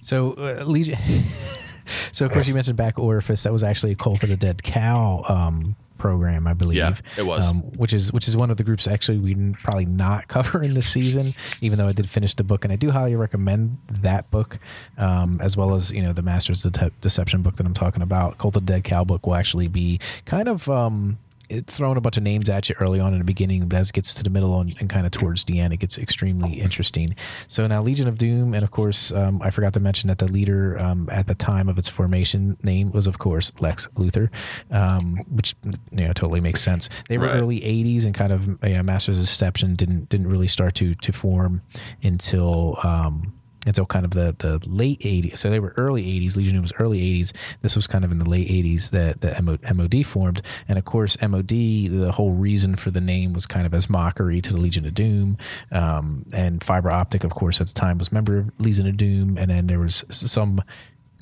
So, 0.01 0.33
uh, 0.33 0.63
Legion. 0.65 0.97
so, 2.11 2.25
of 2.25 2.31
course, 2.31 2.47
you 2.47 2.53
mentioned 2.53 2.77
Back 2.77 2.99
Orifice. 2.99 3.43
That 3.43 3.51
was 3.51 3.63
actually 3.63 3.93
a 3.93 3.95
Cult 3.95 4.21
of 4.21 4.29
the 4.29 4.37
Dead 4.37 4.61
Cow 4.61 5.23
um, 5.27 5.75
program, 6.01 6.47
I 6.47 6.53
believe. 6.53 6.77
Yeah, 6.77 6.95
it 7.15 7.25
was. 7.27 7.51
Um, 7.51 7.61
which 7.77 7.93
is 7.93 8.11
which 8.11 8.27
is 8.27 8.35
one 8.35 8.49
of 8.49 8.57
the 8.57 8.63
groups 8.63 8.87
actually 8.87 9.19
we 9.19 9.35
probably 9.53 9.85
not 9.85 10.27
cover 10.35 10.63
in 10.63 10.73
the 10.73 10.81
season, 10.81 11.27
even 11.61 11.77
though 11.77 11.87
I 11.87 11.93
did 11.93 12.09
finish 12.09 12.33
the 12.33 12.43
book, 12.43 12.63
and 12.65 12.73
I 12.73 12.75
do 12.75 12.89
highly 12.89 13.15
recommend 13.15 13.77
that 13.87 14.29
book, 14.31 14.57
um, 14.97 15.39
as 15.41 15.55
well 15.55 15.75
as 15.75 15.91
you 15.91 16.01
know 16.01 16.11
the 16.11 16.23
Masters 16.23 16.65
of 16.65 16.73
De- 16.73 16.91
Deception 17.01 17.43
book 17.43 17.55
that 17.57 17.67
I'm 17.67 17.75
talking 17.75 18.01
about. 18.01 18.39
Cult 18.39 18.55
of 18.55 18.65
the 18.65 18.73
Dead 18.73 18.83
Cow 18.83 19.03
book 19.03 19.27
will 19.27 19.35
actually 19.35 19.67
be 19.67 19.99
kind 20.25 20.47
of 20.47 20.67
um, 20.69 21.19
throwing 21.67 21.97
a 21.97 22.01
bunch 22.01 22.17
of 22.17 22.23
names 22.23 22.49
at 22.49 22.69
you 22.69 22.75
early 22.79 22.99
on 22.99 23.13
in 23.13 23.19
the 23.19 23.25
beginning, 23.25 23.67
but 23.67 23.77
as 23.77 23.89
it 23.89 23.93
gets 23.93 24.13
to 24.15 24.23
the 24.23 24.29
middle 24.29 24.59
and, 24.59 24.75
and 24.79 24.89
kind 24.89 25.05
of 25.05 25.11
towards 25.11 25.43
the 25.45 25.59
end, 25.59 25.73
it 25.73 25.77
gets 25.77 25.97
extremely 25.97 26.53
interesting. 26.53 27.15
So 27.47 27.67
now 27.67 27.81
Legion 27.81 28.07
of 28.07 28.17
Doom, 28.17 28.53
and 28.53 28.63
of 28.63 28.71
course, 28.71 29.11
um, 29.11 29.41
I 29.41 29.49
forgot 29.49 29.73
to 29.73 29.79
mention 29.79 30.07
that 30.09 30.17
the 30.17 30.31
leader 30.31 30.79
um, 30.79 31.09
at 31.11 31.27
the 31.27 31.35
time 31.35 31.69
of 31.69 31.77
its 31.77 31.89
formation 31.89 32.57
name 32.63 32.91
was, 32.91 33.07
of 33.07 33.19
course, 33.19 33.51
Lex 33.59 33.87
Luthor, 33.95 34.29
um, 34.71 35.17
which 35.29 35.55
you 35.91 36.07
know 36.07 36.13
totally 36.13 36.41
makes 36.41 36.61
sense. 36.61 36.89
They 37.09 37.17
were 37.17 37.27
right. 37.27 37.35
early 37.35 37.59
'80s, 37.61 38.05
and 38.05 38.13
kind 38.13 38.33
of 38.33 38.47
you 38.63 38.75
know, 38.75 38.83
Masters 38.83 39.17
of 39.17 39.23
Deception 39.23 39.75
didn't 39.75 40.09
didn't 40.09 40.27
really 40.27 40.47
start 40.47 40.75
to 40.75 40.95
to 40.95 41.11
form 41.11 41.61
until 42.03 42.77
um, 42.83 43.33
until 43.65 43.85
kind 43.85 44.05
of 44.05 44.11
the, 44.11 44.35
the 44.39 44.59
late 44.67 44.99
80s. 45.01 45.37
So 45.37 45.49
they 45.49 45.59
were 45.59 45.73
early 45.77 46.03
80s. 46.03 46.35
Legion 46.35 46.51
of 46.51 46.55
Doom 46.55 46.61
was 46.63 46.73
early 46.79 47.01
80s. 47.01 47.33
This 47.61 47.75
was 47.75 47.87
kind 47.87 48.03
of 48.03 48.11
in 48.11 48.19
the 48.19 48.29
late 48.29 48.47
80s 48.47 48.91
that 48.91 49.21
the 49.21 49.73
MOD 49.73 50.05
formed. 50.05 50.41
And 50.67 50.77
of 50.77 50.85
course, 50.85 51.17
MOD, 51.21 51.47
the 51.47 52.11
whole 52.13 52.31
reason 52.31 52.75
for 52.75 52.91
the 52.91 53.01
name 53.01 53.33
was 53.33 53.45
kind 53.45 53.65
of 53.65 53.73
as 53.73 53.89
mockery 53.89 54.41
to 54.41 54.53
the 54.53 54.61
Legion 54.61 54.85
of 54.85 54.93
Doom. 54.93 55.37
Um, 55.71 56.25
and 56.33 56.63
Phiber 56.63 56.89
Optik, 56.89 57.23
of 57.23 57.31
course, 57.31 57.61
at 57.61 57.67
the 57.67 57.73
time 57.73 57.97
was 57.97 58.11
member 58.11 58.37
of 58.37 58.59
Legion 58.59 58.87
of 58.87 58.97
Doom. 58.97 59.37
And 59.37 59.51
then 59.51 59.67
there 59.67 59.79
was 59.79 60.03
some 60.09 60.61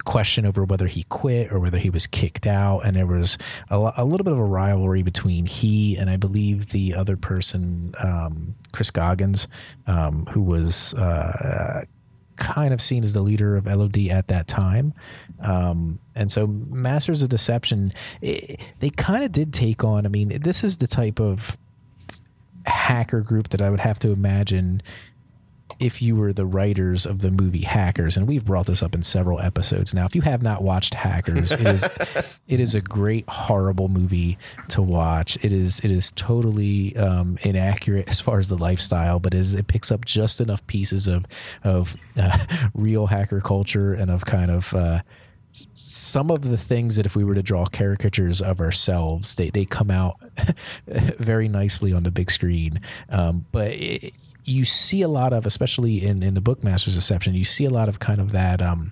question 0.05 0.45
over 0.45 0.63
whether 0.63 0.87
he 0.87 1.03
quit 1.03 1.51
or 1.51 1.59
whether 1.59 1.77
he 1.77 1.89
was 1.89 2.07
kicked 2.07 2.47
out. 2.47 2.79
And 2.79 2.95
there 2.95 3.05
was 3.05 3.37
a, 3.69 3.91
a 3.97 4.05
little 4.05 4.23
bit 4.23 4.33
of 4.33 4.39
a 4.39 4.43
rivalry 4.43 5.03
between 5.03 5.45
he 5.45 5.97
and 5.97 6.09
I 6.09 6.15
believe 6.15 6.67
the 6.67 6.95
other 6.95 7.17
person, 7.17 7.93
um, 7.99 8.55
Chris 8.71 8.91
Goggans, 8.91 9.47
um, 9.87 10.25
who 10.27 10.41
was 10.41 10.93
uh, 10.93 11.83
kind 12.39 12.73
of 12.73 12.81
seen 12.81 13.03
as 13.03 13.13
the 13.13 13.21
leader 13.21 13.55
of 13.55 13.67
LOD 13.67 14.07
at 14.07 14.27
that 14.29 14.47
time. 14.47 14.93
Um, 15.41 15.99
and 16.15 16.31
so 16.31 16.47
Masters 16.47 17.21
of 17.21 17.29
Deception, 17.29 17.93
it, 18.21 18.59
they 18.79 18.89
kind 18.89 19.23
of 19.23 19.31
did 19.31 19.53
take 19.53 19.83
on, 19.83 20.05
I 20.05 20.09
mean, 20.09 20.41
this 20.41 20.63
is 20.63 20.77
the 20.77 20.87
type 20.87 21.19
of 21.19 21.57
hacker 22.65 23.21
group 23.21 23.49
that 23.49 23.61
I 23.61 23.69
would 23.69 23.79
have 23.79 23.99
to 23.99 24.11
imagine 24.11 24.81
if 25.79 26.01
you 26.01 26.15
were 26.15 26.33
the 26.33 26.45
writers 26.45 27.05
of 27.05 27.19
the 27.19 27.31
movie 27.31 27.61
Hackers, 27.61 28.17
and 28.17 28.27
we've 28.27 28.45
brought 28.45 28.65
this 28.65 28.83
up 28.83 28.93
in 28.93 29.01
several 29.01 29.39
episodes 29.39 29.93
now. 29.93 30.05
If 30.05 30.15
you 30.15 30.21
have 30.21 30.43
not 30.43 30.61
watched 30.61 30.93
Hackers, 30.93 31.51
it 31.53 31.65
is 31.65 31.83
it 32.47 32.59
is 32.59 32.75
a 32.75 32.81
great 32.81 33.25
horrible 33.27 33.87
movie 33.87 34.37
to 34.69 34.81
watch. 34.81 35.37
It 35.41 35.53
is 35.53 35.79
it 35.79 35.91
is 35.91 36.11
totally 36.11 36.95
um, 36.97 37.37
inaccurate 37.43 38.07
as 38.07 38.19
far 38.19 38.39
as 38.39 38.49
the 38.49 38.57
lifestyle, 38.57 39.19
but 39.19 39.33
is 39.33 39.55
it 39.55 39.67
picks 39.67 39.91
up 39.91 40.05
just 40.05 40.41
enough 40.41 40.65
pieces 40.67 41.07
of 41.07 41.25
of 41.63 41.95
uh, 42.19 42.45
real 42.73 43.07
hacker 43.07 43.41
culture 43.41 43.93
and 43.93 44.11
of 44.11 44.25
kind 44.25 44.51
of 44.51 44.73
uh, 44.73 45.01
some 45.51 46.29
of 46.29 46.43
the 46.43 46.57
things 46.57 46.95
that 46.95 47.05
if 47.05 47.15
we 47.15 47.23
were 47.23 47.35
to 47.35 47.41
draw 47.41 47.65
caricatures 47.65 48.41
of 48.41 48.59
ourselves, 48.59 49.35
they, 49.35 49.49
they 49.49 49.65
come 49.65 49.89
out 49.89 50.17
very 50.87 51.47
nicely 51.47 51.91
on 51.91 52.03
the 52.03 52.11
big 52.11 52.29
screen. 52.29 52.79
Um, 53.09 53.45
but 53.51 53.73
you 54.49 54.65
see 54.65 55.01
a 55.01 55.07
lot 55.07 55.33
of, 55.33 55.45
especially 55.45 56.05
in, 56.05 56.23
in 56.23 56.33
the 56.33 56.41
Bookmaster's 56.41 56.95
Deception, 56.95 57.33
you 57.33 57.43
see 57.43 57.65
a 57.65 57.69
lot 57.69 57.87
of 57.89 57.99
kind 57.99 58.19
of 58.19 58.31
that 58.31 58.61
um, 58.61 58.91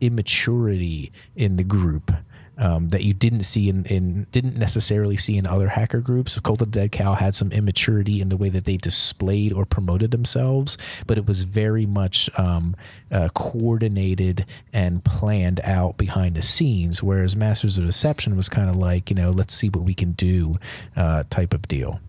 immaturity 0.00 1.12
in 1.36 1.56
the 1.56 1.64
group 1.64 2.12
um, 2.58 2.88
that 2.88 3.04
you 3.04 3.14
didn't 3.14 3.42
see 3.42 3.68
in, 3.68 3.84
in 3.86 4.26
didn't 4.32 4.56
necessarily 4.56 5.16
see 5.16 5.36
in 5.36 5.46
other 5.46 5.68
hacker 5.68 6.00
groups. 6.00 6.38
Cult 6.40 6.60
of 6.60 6.70
Dead 6.70 6.90
Cow 6.90 7.14
had 7.14 7.34
some 7.34 7.52
immaturity 7.52 8.20
in 8.20 8.28
the 8.28 8.36
way 8.36 8.48
that 8.48 8.64
they 8.64 8.76
displayed 8.76 9.52
or 9.52 9.64
promoted 9.64 10.10
themselves, 10.10 10.76
but 11.06 11.18
it 11.18 11.26
was 11.26 11.44
very 11.44 11.86
much 11.86 12.28
um, 12.38 12.74
uh, 13.12 13.28
coordinated 13.34 14.44
and 14.72 15.04
planned 15.04 15.60
out 15.62 15.96
behind 15.96 16.34
the 16.34 16.42
scenes. 16.42 17.02
Whereas 17.02 17.36
Masters 17.36 17.78
of 17.78 17.86
Deception 17.86 18.36
was 18.36 18.48
kind 18.48 18.68
of 18.68 18.76
like 18.76 19.08
you 19.08 19.14
know 19.14 19.30
let's 19.30 19.54
see 19.54 19.68
what 19.68 19.84
we 19.84 19.94
can 19.94 20.12
do 20.12 20.58
uh, 20.96 21.22
type 21.30 21.54
of 21.54 21.62
deal. 21.68 22.00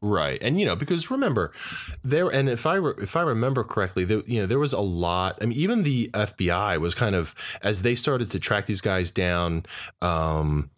Right, 0.00 0.42
and 0.42 0.58
you 0.58 0.66
know 0.66 0.76
because 0.76 1.10
remember 1.10 1.52
there, 2.02 2.28
and 2.28 2.48
if 2.48 2.66
I 2.66 2.74
re, 2.74 2.94
if 2.98 3.16
I 3.16 3.22
remember 3.22 3.64
correctly, 3.64 4.04
there, 4.04 4.22
you 4.26 4.40
know 4.40 4.46
there 4.46 4.58
was 4.58 4.72
a 4.72 4.80
lot. 4.80 5.38
I 5.42 5.46
mean, 5.46 5.58
even 5.58 5.82
the 5.82 6.08
FBI 6.08 6.80
was 6.80 6.94
kind 6.94 7.14
of 7.14 7.34
as 7.62 7.82
they 7.82 7.94
started 7.94 8.30
to 8.30 8.40
track 8.40 8.66
these 8.66 8.80
guys 8.80 9.10
down. 9.10 9.64
Um, 10.00 10.70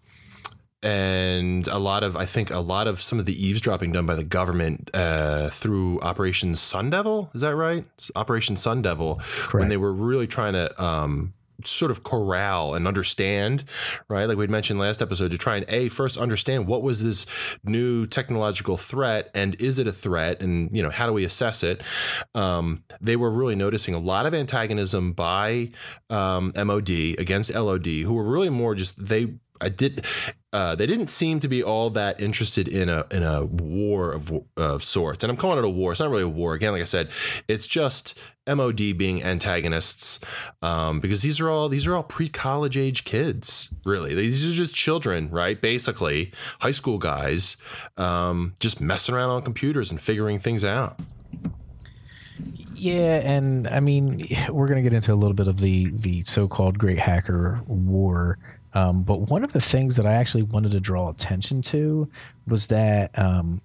and 0.83 1.69
a 1.69 1.79
lot 1.79 2.03
of 2.03 2.17
I 2.17 2.27
think 2.27 2.51
a 2.51 2.59
lot 2.59 2.89
of 2.89 3.01
some 3.01 3.19
of 3.21 3.27
the 3.27 3.47
eavesdropping 3.47 3.93
done 3.93 4.05
by 4.05 4.17
the 4.17 4.25
government 4.25 4.91
uh, 4.93 5.49
through 5.49 6.01
Operation 6.01 6.55
Sun 6.57 6.91
Devil 6.91 7.31
is 7.35 7.43
that 7.43 7.55
right? 7.55 7.85
Operation 8.17 8.57
Sun 8.57 8.83
Devil 8.83 9.17
Correct. 9.17 9.55
when 9.55 9.69
they 9.69 9.77
were 9.77 9.93
really 9.93 10.27
trying 10.27 10.55
to 10.55 10.83
um, 10.83 11.35
sort 11.67 11.91
of 11.91 12.05
corral 12.05 12.75
and 12.75 12.87
understand, 12.87 13.65
right? 14.09 14.27
Like 14.27 14.37
we 14.37 14.47
mentioned 14.47 14.79
last 14.79 15.03
episode, 15.03 15.31
to 15.31 15.39
try 15.39 15.57
and 15.57 15.67
a 15.69 15.89
first 15.89 16.17
understand 16.17 16.67
what 16.67 16.83
was 16.83 17.03
this 17.03 17.27
new 17.65 18.07
technological 18.07 18.77
threat 18.77 19.31
and 19.35 19.55
is 19.61 19.79
it 19.79 19.87
a 19.87 19.93
threat, 19.93 20.43
and 20.43 20.75
you 20.75 20.83
know 20.83 20.91
how 20.91 21.07
do 21.07 21.13
we 21.13 21.25
assess 21.25 21.63
it? 21.63 21.83
Um, 22.35 22.83
they 23.01 23.17
were 23.17 23.31
really 23.31 23.55
noticing 23.55 23.95
a 23.95 23.99
lot 23.99 24.27
of 24.27 24.35
antagonism 24.35 25.13
by 25.13 25.71
um, 26.11 26.53
MOD 26.57 26.91
against 27.19 27.55
LOD, 27.55 27.87
who 27.87 28.15
were 28.15 28.25
really 28.25 28.51
more 28.51 28.75
just 28.75 29.05
they 29.05 29.35
I 29.63 29.69
did. 29.69 30.05
Uh, 30.53 30.75
they 30.75 30.87
didn't 30.87 31.09
seem 31.09 31.41
to 31.41 31.49
be 31.49 31.63
all 31.63 31.89
that 31.91 32.21
interested 32.21 32.69
in 32.69 32.89
a 32.89 33.07
in 33.11 33.23
a 33.23 33.47
war 33.47 34.13
of 34.13 34.33
of 34.57 34.83
sorts, 34.83 35.25
and 35.25 35.31
I'm 35.31 35.37
calling 35.37 35.59
it 35.59 35.65
a 35.65 35.71
war. 35.71 35.93
It's 35.93 36.01
not 36.01 36.11
really 36.11 36.25
a 36.25 36.29
war. 36.29 36.55
Again, 36.55 36.73
like 36.73 36.83
I 36.83 36.87
said, 36.87 37.09
it's 37.49 37.67
just 37.67 38.19
MOD 38.47 38.99
being 38.99 39.23
antagonists, 39.23 40.21
um, 40.61 41.01
because 41.01 41.23
these 41.23 41.41
are 41.41 41.49
all 41.49 41.69
these 41.69 41.87
are 41.87 41.95
all 41.95 42.03
pre 42.03 42.29
college 42.29 42.77
age 42.77 43.05
kids. 43.05 43.73
Really, 43.85 44.15
these 44.15 44.45
are 44.45 44.53
just 44.53 44.75
children, 44.75 45.31
right? 45.31 45.61
Basically, 45.61 46.33
high 46.61 46.73
school 46.73 46.99
guys, 46.99 47.57
um, 47.97 48.55
just 48.61 48.81
messing 48.81 49.15
around 49.15 49.31
on 49.31 49.43
computers 49.43 49.91
and 49.91 50.01
figuring 50.01 50.39
things 50.39 50.65
out. 50.65 51.01
Yeah, 52.75 53.21
and 53.23 53.69
I 53.69 53.79
mean, 53.79 54.27
we're 54.51 54.67
going 54.67 54.83
to 54.83 54.83
get 54.83 54.93
into 54.93 55.13
a 55.13 55.15
little 55.15 55.35
bit 55.35 55.47
of 55.47 55.61
the 55.61 55.91
the 56.03 56.23
so 56.23 56.49
called 56.49 56.79
Great 56.79 56.99
Hacker 56.99 57.63
War 57.67 58.39
um, 58.75 59.03
but 59.03 59.31
one 59.31 59.45
of 59.45 59.53
the 59.53 59.61
things 59.61 59.97
that 59.97 60.07
I 60.07 60.15
actually 60.15 60.43
wanted 60.45 60.73
to 60.73 60.81
draw 60.81 61.09
attention 61.09 61.63
to 61.63 62.09
was 62.47 62.69
that 62.69 63.17
um, 63.19 63.61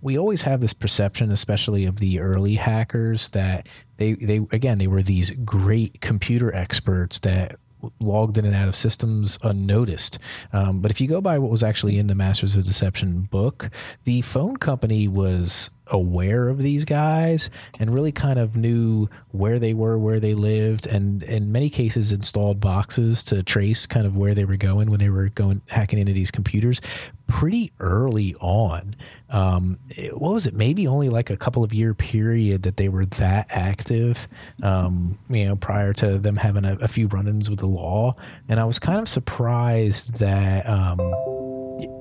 we 0.00 0.18
always 0.18 0.42
have 0.42 0.60
this 0.60 0.72
perception, 0.72 1.30
especially 1.30 1.84
of 1.86 1.96
the 1.96 2.20
early 2.20 2.54
hackers, 2.54 3.30
that 3.30 3.68
they 3.96 4.14
they 4.14 4.46
again 4.52 4.78
they 4.78 4.86
were 4.86 5.02
these 5.02 5.30
great 5.44 6.00
computer 6.00 6.54
experts 6.54 7.18
that 7.20 7.56
logged 8.00 8.38
in 8.38 8.44
and 8.44 8.54
out 8.54 8.68
of 8.68 8.74
systems 8.74 9.38
unnoticed. 9.42 10.18
Um, 10.52 10.80
but 10.80 10.90
if 10.90 11.00
you 11.00 11.06
go 11.06 11.20
by 11.20 11.38
what 11.38 11.50
was 11.50 11.62
actually 11.62 11.98
in 11.98 12.08
the 12.08 12.14
Masters 12.14 12.56
of 12.56 12.64
Deception 12.64 13.22
book, 13.22 13.70
the 14.04 14.20
phone 14.22 14.56
company 14.56 15.06
was 15.06 15.70
aware 15.90 16.48
of 16.48 16.58
these 16.58 16.84
guys 16.84 17.50
and 17.78 17.92
really 17.92 18.12
kind 18.12 18.38
of 18.38 18.56
knew 18.56 19.08
where 19.30 19.58
they 19.58 19.74
were, 19.74 19.98
where 19.98 20.20
they 20.20 20.34
lived, 20.34 20.86
and 20.86 21.22
in 21.22 21.52
many 21.52 21.70
cases 21.70 22.12
installed 22.12 22.60
boxes 22.60 23.22
to 23.24 23.42
trace 23.42 23.86
kind 23.86 24.06
of 24.06 24.16
where 24.16 24.34
they 24.34 24.44
were 24.44 24.56
going 24.56 24.90
when 24.90 25.00
they 25.00 25.10
were 25.10 25.28
going 25.30 25.62
hacking 25.68 25.98
into 25.98 26.12
these 26.12 26.30
computers 26.30 26.80
pretty 27.26 27.72
early 27.78 28.34
on. 28.40 28.96
Um, 29.30 29.78
what 30.12 30.32
was 30.32 30.46
it? 30.46 30.54
Maybe 30.54 30.86
only 30.86 31.10
like 31.10 31.28
a 31.28 31.36
couple 31.36 31.62
of 31.62 31.74
year 31.74 31.92
period 31.94 32.62
that 32.62 32.78
they 32.78 32.88
were 32.88 33.04
that 33.04 33.46
active. 33.50 34.26
Um, 34.62 35.18
you 35.28 35.46
know, 35.46 35.56
prior 35.56 35.92
to 35.94 36.18
them 36.18 36.36
having 36.36 36.64
a, 36.64 36.76
a 36.76 36.88
few 36.88 37.06
run-ins 37.08 37.50
with 37.50 37.58
the 37.58 37.66
law, 37.66 38.14
and 38.48 38.58
I 38.58 38.64
was 38.64 38.78
kind 38.78 38.98
of 38.98 39.08
surprised 39.08 40.18
that 40.18 40.68
um, 40.68 40.98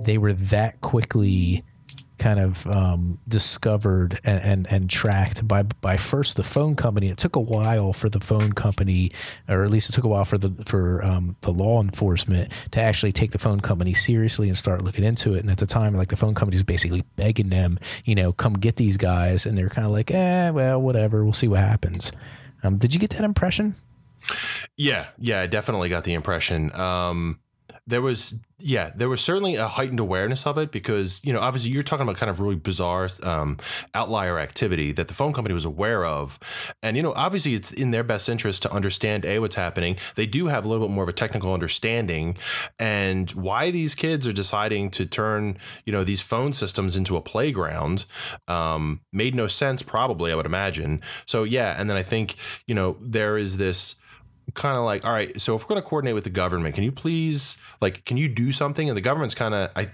they 0.04 0.18
were 0.18 0.34
that 0.34 0.80
quickly 0.82 1.64
kind 2.18 2.40
of 2.40 2.66
um, 2.68 3.20
discovered 3.28 4.20
and, 4.24 4.44
and, 4.44 4.68
and 4.72 4.90
tracked 4.90 5.48
by 5.48 5.64
by 5.64 5.98
first 5.98 6.38
the 6.38 6.44
phone 6.44 6.76
company. 6.76 7.10
It 7.10 7.18
took 7.18 7.36
a 7.36 7.40
while 7.42 7.94
for 7.94 8.10
the 8.10 8.20
phone 8.20 8.54
company, 8.54 9.12
or 9.48 9.64
at 9.64 9.70
least 9.70 9.90
it 9.90 9.94
took 9.94 10.04
a 10.04 10.08
while 10.08 10.26
for 10.26 10.38
the 10.38 10.50
for 10.66 11.04
um, 11.04 11.36
the 11.42 11.52
law 11.52 11.82
enforcement 11.82 12.52
to 12.72 12.82
actually 12.82 13.12
take 13.12 13.32
the 13.32 13.40
phone 13.40 13.60
company 13.60 13.94
seriously 13.94 14.48
and 14.48 14.58
start 14.58 14.84
looking 14.84 15.04
into 15.04 15.34
it. 15.36 15.40
And 15.40 15.52
at 15.52 15.58
the 15.58 15.66
time, 15.66 15.94
like 15.94 16.10
the 16.10 16.18
phone 16.18 16.36
company 16.36 16.56
was 16.56 16.64
basically 16.64 17.04
begging 17.16 17.50
them, 17.50 17.80
you 18.06 18.16
know, 18.16 18.34
come 18.34 18.54
get 18.54 18.76
these 18.76 18.98
guys, 18.98 19.46
and 19.46 19.58
they're 19.58 19.70
kind 19.70 19.86
of 19.86 19.92
like, 19.92 20.12
eh, 20.12 20.50
well, 20.50 20.82
whatever, 20.82 21.24
we'll 21.24 21.34
see 21.34 21.48
what 21.48 21.60
happens. 21.60 22.12
Um, 22.64 22.76
did 22.76 22.94
you 22.94 23.00
get 23.00 23.12
that 23.12 23.24
impression? 23.24 23.76
Yeah, 24.76 25.08
yeah, 25.18 25.42
I 25.42 25.48
definitely 25.48 25.90
got 25.90 26.04
the 26.04 26.14
impression. 26.14 26.74
Um, 26.74 27.40
there 27.88 28.02
was 28.02 28.40
yeah 28.60 28.92
there 28.96 29.08
was 29.08 29.22
certainly 29.22 29.56
a 29.56 29.68
heightened 29.68 30.00
awareness 30.00 30.46
of 30.46 30.58
it 30.58 30.72
because 30.72 31.22
you 31.24 31.32
know 31.32 31.40
obviously 31.40 31.72
you're 31.72 31.84
talking 31.84 32.04
about 32.04 32.18
kind 32.18 32.30
of 32.30 32.40
really 32.40 32.56
bizarre 32.56 33.10
um, 33.24 33.58
outlier 33.96 34.40
activity 34.40 34.92
that 34.92 35.08
the 35.08 35.14
phone 35.14 35.32
company 35.32 35.54
was 35.54 35.66
aware 35.66 36.04
of. 36.06 36.38
And 36.84 36.98
you 36.98 37.04
know 37.04 37.14
obviously 37.16 37.54
it's 37.54 37.72
in 37.72 37.92
their 37.92 38.04
best 38.04 38.28
interest 38.28 38.62
to 38.64 38.72
understand 38.72 39.26
a 39.26 39.40
what's 39.40 39.56
happening. 39.56 39.96
They 40.16 40.26
do 40.26 40.48
have 40.48 40.66
a 40.66 40.68
little 40.68 40.86
bit 40.88 40.94
more 40.94 41.04
of 41.04 41.10
a 41.10 41.14
technical 41.14 41.54
understanding. 41.54 42.38
And 42.78 43.32
why 43.32 43.72
these 43.72 43.96
kids 43.96 44.28
are 44.28 44.34
deciding 44.34 44.92
to 44.92 45.06
turn 45.06 45.58
you 45.86 45.94
know 45.94 46.04
these 46.04 46.22
phone 46.22 46.52
systems 46.54 46.98
into 46.98 47.16
a 47.16 47.22
playground 47.22 48.06
um, 48.48 49.02
made 49.14 49.34
no 49.34 49.48
sense 49.48 49.82
probably 49.82 50.32
i 50.32 50.36
would 50.36 50.46
imagine. 50.46 51.02
So 51.26 51.44
yeah 51.44 51.76
and 51.80 51.90
then 51.90 51.96
i 51.96 52.04
think 52.04 52.36
you 52.68 52.76
know 52.76 52.98
there 53.02 53.38
is 53.38 53.58
this 53.58 53.96
kind 54.58 54.78
of 54.78 54.84
like, 54.84 55.06
all 55.06 55.14
right, 55.14 55.40
so 55.40 55.56
if 55.56 55.64
we're 55.64 55.70
going 55.70 55.82
to 55.82 55.88
coordinate 55.88 56.16
with 56.16 56.26
the 56.26 56.30
government, 56.30 56.76
can 56.76 56.84
you 56.84 56.92
please, 56.92 57.58
like, 57.80 58.04
can 58.04 58.18
you 58.18 58.28
do 58.28 58.52
something? 58.52 58.90
And 58.90 58.98
the 58.98 59.02
government's 59.02 59.36
kind 59.36 59.54
of, 59.54 59.72
I, 59.76 59.90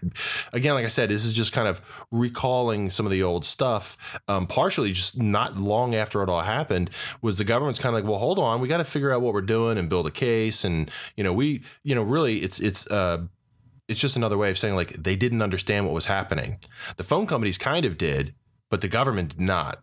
again, 0.53 0.74
like 0.74 0.86
I 0.86 0.88
said, 0.88 1.10
this 1.10 1.25
is 1.25 1.34
just 1.34 1.51
kind 1.51 1.67
of 1.67 1.82
recalling 2.10 2.89
some 2.89 3.05
of 3.05 3.12
the 3.12 3.22
old 3.22 3.46
stuff. 3.46 4.20
Um, 4.27 4.48
partially, 4.48 4.93
just 4.93 5.22
not 5.22 5.58
long 5.58 5.93
after 5.93 6.24
it 6.24 6.29
all 6.29 6.41
happened, 6.41 6.89
was 7.22 7.38
the 7.38 7.43
government's 7.43 7.79
kind 7.79 7.96
of 7.96 8.01
like, 8.01 8.10
well, 8.10 8.20
hold 8.20 8.39
on, 8.39 8.62
we 8.62 8.67
got 8.67 8.77
to 8.77 8.86
figure 8.86 9.12
out 9.12 9.22
what 9.22 9.34
we're 9.34 9.41
doing 9.41 9.77
and 9.77 9.89
build 9.89 10.08
a 10.08 10.12
case, 10.12 10.63
and 10.63 10.89
you 11.15 11.24
know, 11.24 11.34
we, 11.34 11.62
you 11.84 11.93
know, 11.93 12.03
really, 12.03 12.39
it's 12.39 12.60
it's 12.60 12.89
uh, 12.89 13.25
it's 13.88 14.00
just 14.00 14.15
another 14.15 14.38
way 14.38 14.50
of 14.50 14.58
saying 14.58 14.75
like 14.75 14.89
they 14.89 15.15
didn't 15.15 15.41
understand 15.41 15.86
what 15.86 15.93
was 15.93 16.05
happening. 16.05 16.60
The 16.98 17.03
phone 17.03 17.27
companies 17.27 17.58
kind 17.58 17.86
of 17.86 17.98
did, 17.98 18.34
but 18.70 18.82
the 18.82 18.88
government 18.88 19.29
did 19.29 19.41
not. 19.41 19.79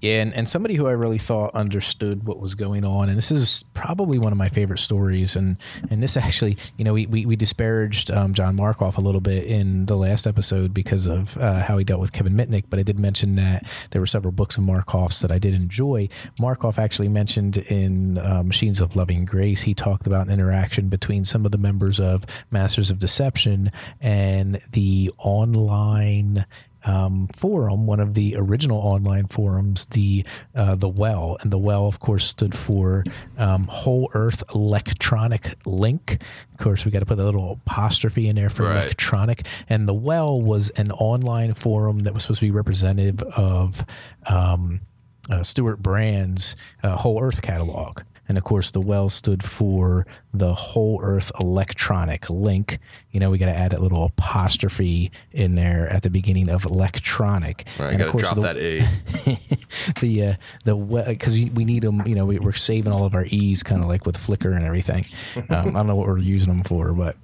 Yeah, 0.00 0.20
and, 0.20 0.34
and 0.34 0.48
somebody 0.48 0.74
who 0.74 0.88
I 0.88 0.92
really 0.92 1.18
thought 1.18 1.54
understood 1.54 2.24
what 2.26 2.40
was 2.40 2.56
going 2.56 2.84
on, 2.84 3.08
and 3.08 3.16
this 3.16 3.30
is 3.30 3.64
probably 3.72 4.18
one 4.18 4.32
of 4.32 4.38
my 4.38 4.48
favorite 4.48 4.78
stories, 4.78 5.36
and 5.36 5.56
and 5.90 6.02
this 6.02 6.16
actually, 6.16 6.56
you 6.76 6.84
know, 6.84 6.92
we 6.92 7.06
we, 7.06 7.24
we 7.24 7.36
disparaged 7.36 8.10
um, 8.10 8.34
John 8.34 8.56
Markoff 8.56 8.96
a 8.96 9.00
little 9.00 9.20
bit 9.20 9.44
in 9.44 9.86
the 9.86 9.96
last 9.96 10.26
episode 10.26 10.74
because 10.74 11.06
of 11.06 11.36
uh, 11.38 11.60
how 11.62 11.78
he 11.78 11.84
dealt 11.84 12.00
with 12.00 12.12
Kevin 12.12 12.34
Mitnick, 12.34 12.64
but 12.68 12.80
I 12.80 12.82
did 12.82 12.98
mention 12.98 13.36
that 13.36 13.64
there 13.90 14.00
were 14.00 14.06
several 14.06 14.32
books 14.32 14.56
of 14.56 14.64
Markoff's 14.64 15.20
that 15.20 15.30
I 15.30 15.38
did 15.38 15.54
enjoy. 15.54 16.08
Markoff 16.40 16.78
actually 16.78 17.08
mentioned 17.08 17.58
in 17.58 18.18
uh, 18.18 18.42
Machines 18.42 18.80
of 18.80 18.96
Loving 18.96 19.24
Grace, 19.24 19.62
he 19.62 19.72
talked 19.72 20.08
about 20.08 20.26
an 20.26 20.32
interaction 20.32 20.88
between 20.88 21.24
some 21.24 21.44
of 21.44 21.52
the 21.52 21.58
members 21.58 22.00
of 22.00 22.24
Masters 22.50 22.90
of 22.90 22.98
Deception 22.98 23.70
and 24.00 24.60
the 24.72 25.12
online 25.18 26.44
um, 26.84 27.28
forum, 27.28 27.86
one 27.86 28.00
of 28.00 28.14
the 28.14 28.34
original 28.36 28.78
online 28.78 29.26
forums, 29.26 29.86
the 29.86 30.24
uh, 30.54 30.74
the 30.74 30.88
Well, 30.88 31.36
and 31.40 31.50
the 31.50 31.58
Well, 31.58 31.86
of 31.86 32.00
course, 32.00 32.26
stood 32.26 32.54
for 32.54 33.04
um, 33.38 33.66
Whole 33.70 34.10
Earth 34.14 34.42
Electronic 34.54 35.54
Link. 35.66 36.18
Of 36.52 36.58
course, 36.58 36.84
we 36.84 36.90
got 36.90 37.00
to 37.00 37.06
put 37.06 37.18
a 37.18 37.24
little 37.24 37.60
apostrophe 37.66 38.28
in 38.28 38.36
there 38.36 38.50
for 38.50 38.64
right. 38.64 38.76
electronic. 38.76 39.46
And 39.68 39.88
the 39.88 39.94
Well 39.94 40.40
was 40.40 40.70
an 40.70 40.90
online 40.92 41.54
forum 41.54 42.00
that 42.00 42.14
was 42.14 42.24
supposed 42.24 42.40
to 42.40 42.46
be 42.46 42.50
representative 42.50 43.22
of. 43.36 43.84
Um, 44.28 44.80
uh, 45.30 45.40
Stewart 45.42 45.80
Brand's 45.80 46.56
uh, 46.82 46.96
Whole 46.96 47.22
Earth 47.22 47.42
catalog. 47.42 48.00
And 48.32 48.38
of 48.38 48.44
course, 48.44 48.70
the 48.70 48.80
well 48.80 49.10
stood 49.10 49.42
for 49.42 50.06
the 50.32 50.54
Whole 50.54 50.98
Earth 51.02 51.30
Electronic 51.38 52.30
Link. 52.30 52.78
You 53.10 53.20
know, 53.20 53.28
we 53.28 53.36
got 53.36 53.44
to 53.44 53.54
add 53.54 53.74
a 53.74 53.78
little 53.78 54.04
apostrophe 54.04 55.12
in 55.32 55.54
there 55.54 55.86
at 55.90 56.02
the 56.02 56.08
beginning 56.08 56.48
of 56.48 56.64
electronic. 56.64 57.66
Right, 57.78 57.98
got 57.98 58.10
to 58.10 58.16
drop 58.16 58.36
the, 58.36 58.40
that 58.40 58.56
A. 58.56 58.78
the 60.00 60.24
uh, 60.24 60.34
the 60.64 61.04
because 61.06 61.36
we 61.36 61.66
need 61.66 61.82
them. 61.82 62.06
You 62.06 62.14
know, 62.14 62.24
we, 62.24 62.38
are 62.38 62.54
saving 62.54 62.90
all 62.90 63.04
of 63.04 63.14
our 63.14 63.26
E's, 63.26 63.62
kind 63.62 63.82
of 63.82 63.88
like 63.88 64.06
with 64.06 64.16
Flickr 64.16 64.56
and 64.56 64.64
everything. 64.64 65.04
Um, 65.50 65.68
I 65.68 65.72
don't 65.80 65.86
know 65.86 65.96
what 65.96 66.06
we're 66.06 66.16
using 66.16 66.48
them 66.48 66.62
for, 66.62 66.94
but 66.94 67.18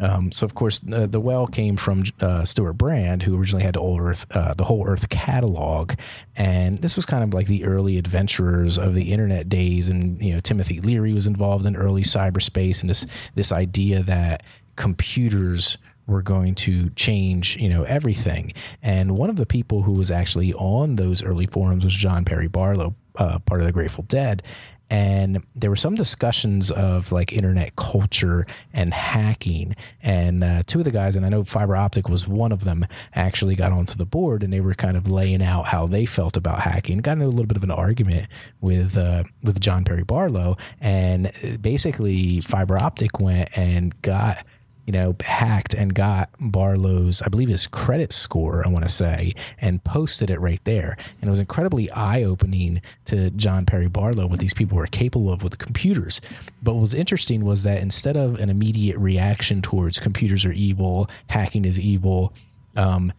um, 0.00 0.32
so 0.32 0.44
of 0.44 0.54
course 0.54 0.80
the 0.80 1.20
well 1.20 1.46
came 1.46 1.76
from 1.76 2.04
uh, 2.20 2.44
Stewart 2.44 2.76
Brand, 2.76 3.22
who 3.22 3.38
originally 3.38 3.64
had 3.64 3.74
the 3.74 3.80
whole 3.80 4.00
Earth, 4.00 4.26
uh, 4.32 4.54
the 4.54 4.64
whole 4.64 4.86
Earth 4.86 5.08
catalog, 5.08 5.92
and 6.36 6.78
this 6.78 6.96
was 6.96 7.06
kind 7.06 7.22
of 7.22 7.32
like 7.32 7.46
the 7.46 7.64
early 7.64 7.96
adventurers 7.98 8.78
of 8.78 8.94
the 8.94 9.12
internet 9.12 9.48
days. 9.48 9.88
And 9.88 10.20
you 10.22 10.34
know 10.34 10.40
Timothy 10.40 10.80
Leary 10.80 11.12
was 11.12 11.26
involved 11.26 11.64
in 11.66 11.76
early 11.76 12.02
cyberspace, 12.02 12.80
and 12.80 12.90
this 12.90 13.06
this 13.34 13.52
idea 13.52 14.02
that 14.02 14.42
computers 14.76 15.78
were 16.06 16.22
going 16.22 16.54
to 16.54 16.90
change, 16.90 17.56
you 17.56 17.68
know, 17.68 17.82
everything. 17.84 18.52
And 18.82 19.16
one 19.16 19.30
of 19.30 19.36
the 19.36 19.46
people 19.46 19.82
who 19.82 19.92
was 19.92 20.10
actually 20.10 20.52
on 20.52 20.96
those 20.96 21.22
early 21.22 21.46
forums 21.46 21.84
was 21.84 21.94
John 21.94 22.26
Perry 22.26 22.48
Barlow, 22.48 22.94
uh, 23.16 23.38
part 23.38 23.60
of 23.60 23.66
the 23.66 23.72
Grateful 23.72 24.04
Dead 24.04 24.42
and 24.90 25.42
there 25.54 25.70
were 25.70 25.76
some 25.76 25.94
discussions 25.94 26.70
of 26.70 27.12
like 27.12 27.32
internet 27.32 27.74
culture 27.76 28.46
and 28.72 28.92
hacking 28.92 29.74
and 30.02 30.44
uh, 30.44 30.62
two 30.66 30.80
of 30.80 30.84
the 30.84 30.90
guys 30.90 31.16
and 31.16 31.24
i 31.24 31.28
know 31.28 31.44
Phiber 31.44 31.74
Optik 31.74 32.08
was 32.08 32.28
one 32.28 32.52
of 32.52 32.64
them 32.64 32.84
actually 33.14 33.54
got 33.54 33.72
onto 33.72 33.96
the 33.96 34.06
board 34.06 34.42
and 34.42 34.52
they 34.52 34.60
were 34.60 34.74
kind 34.74 34.96
of 34.96 35.10
laying 35.10 35.42
out 35.42 35.66
how 35.66 35.86
they 35.86 36.06
felt 36.06 36.36
about 36.36 36.60
hacking 36.60 36.98
got 36.98 37.12
into 37.12 37.26
a 37.26 37.28
little 37.28 37.46
bit 37.46 37.56
of 37.56 37.62
an 37.64 37.70
argument 37.70 38.28
with 38.60 38.96
uh, 38.96 39.24
with 39.42 39.60
john 39.60 39.84
perry 39.84 40.04
barlow 40.04 40.56
and 40.80 41.30
basically 41.60 42.40
Phiber 42.40 42.78
Optik 42.78 43.20
went 43.20 43.48
and 43.56 44.00
got 44.02 44.44
you 44.86 44.92
know, 44.92 45.16
hacked 45.22 45.74
and 45.74 45.94
got 45.94 46.30
Barlow's, 46.38 47.22
I 47.22 47.28
believe 47.28 47.48
his 47.48 47.66
credit 47.66 48.12
score, 48.12 48.62
I 48.66 48.68
want 48.70 48.84
to 48.84 48.90
say, 48.90 49.32
and 49.60 49.82
posted 49.82 50.30
it 50.30 50.40
right 50.40 50.60
there. 50.64 50.96
And 51.20 51.28
it 51.28 51.30
was 51.30 51.40
incredibly 51.40 51.90
eye 51.90 52.22
opening 52.22 52.82
to 53.06 53.30
John 53.30 53.64
Perry 53.64 53.88
Barlow 53.88 54.26
what 54.26 54.40
these 54.40 54.54
people 54.54 54.76
were 54.76 54.86
capable 54.86 55.32
of 55.32 55.42
with 55.42 55.58
computers. 55.58 56.20
But 56.62 56.74
what 56.74 56.80
was 56.82 56.94
interesting 56.94 57.44
was 57.44 57.62
that 57.62 57.82
instead 57.82 58.16
of 58.16 58.38
an 58.40 58.50
immediate 58.50 58.98
reaction 58.98 59.62
towards 59.62 59.98
computers 59.98 60.44
are 60.44 60.52
evil, 60.52 61.08
hacking 61.28 61.64
is 61.64 61.80
evil, 61.80 62.34
um, 62.76 63.12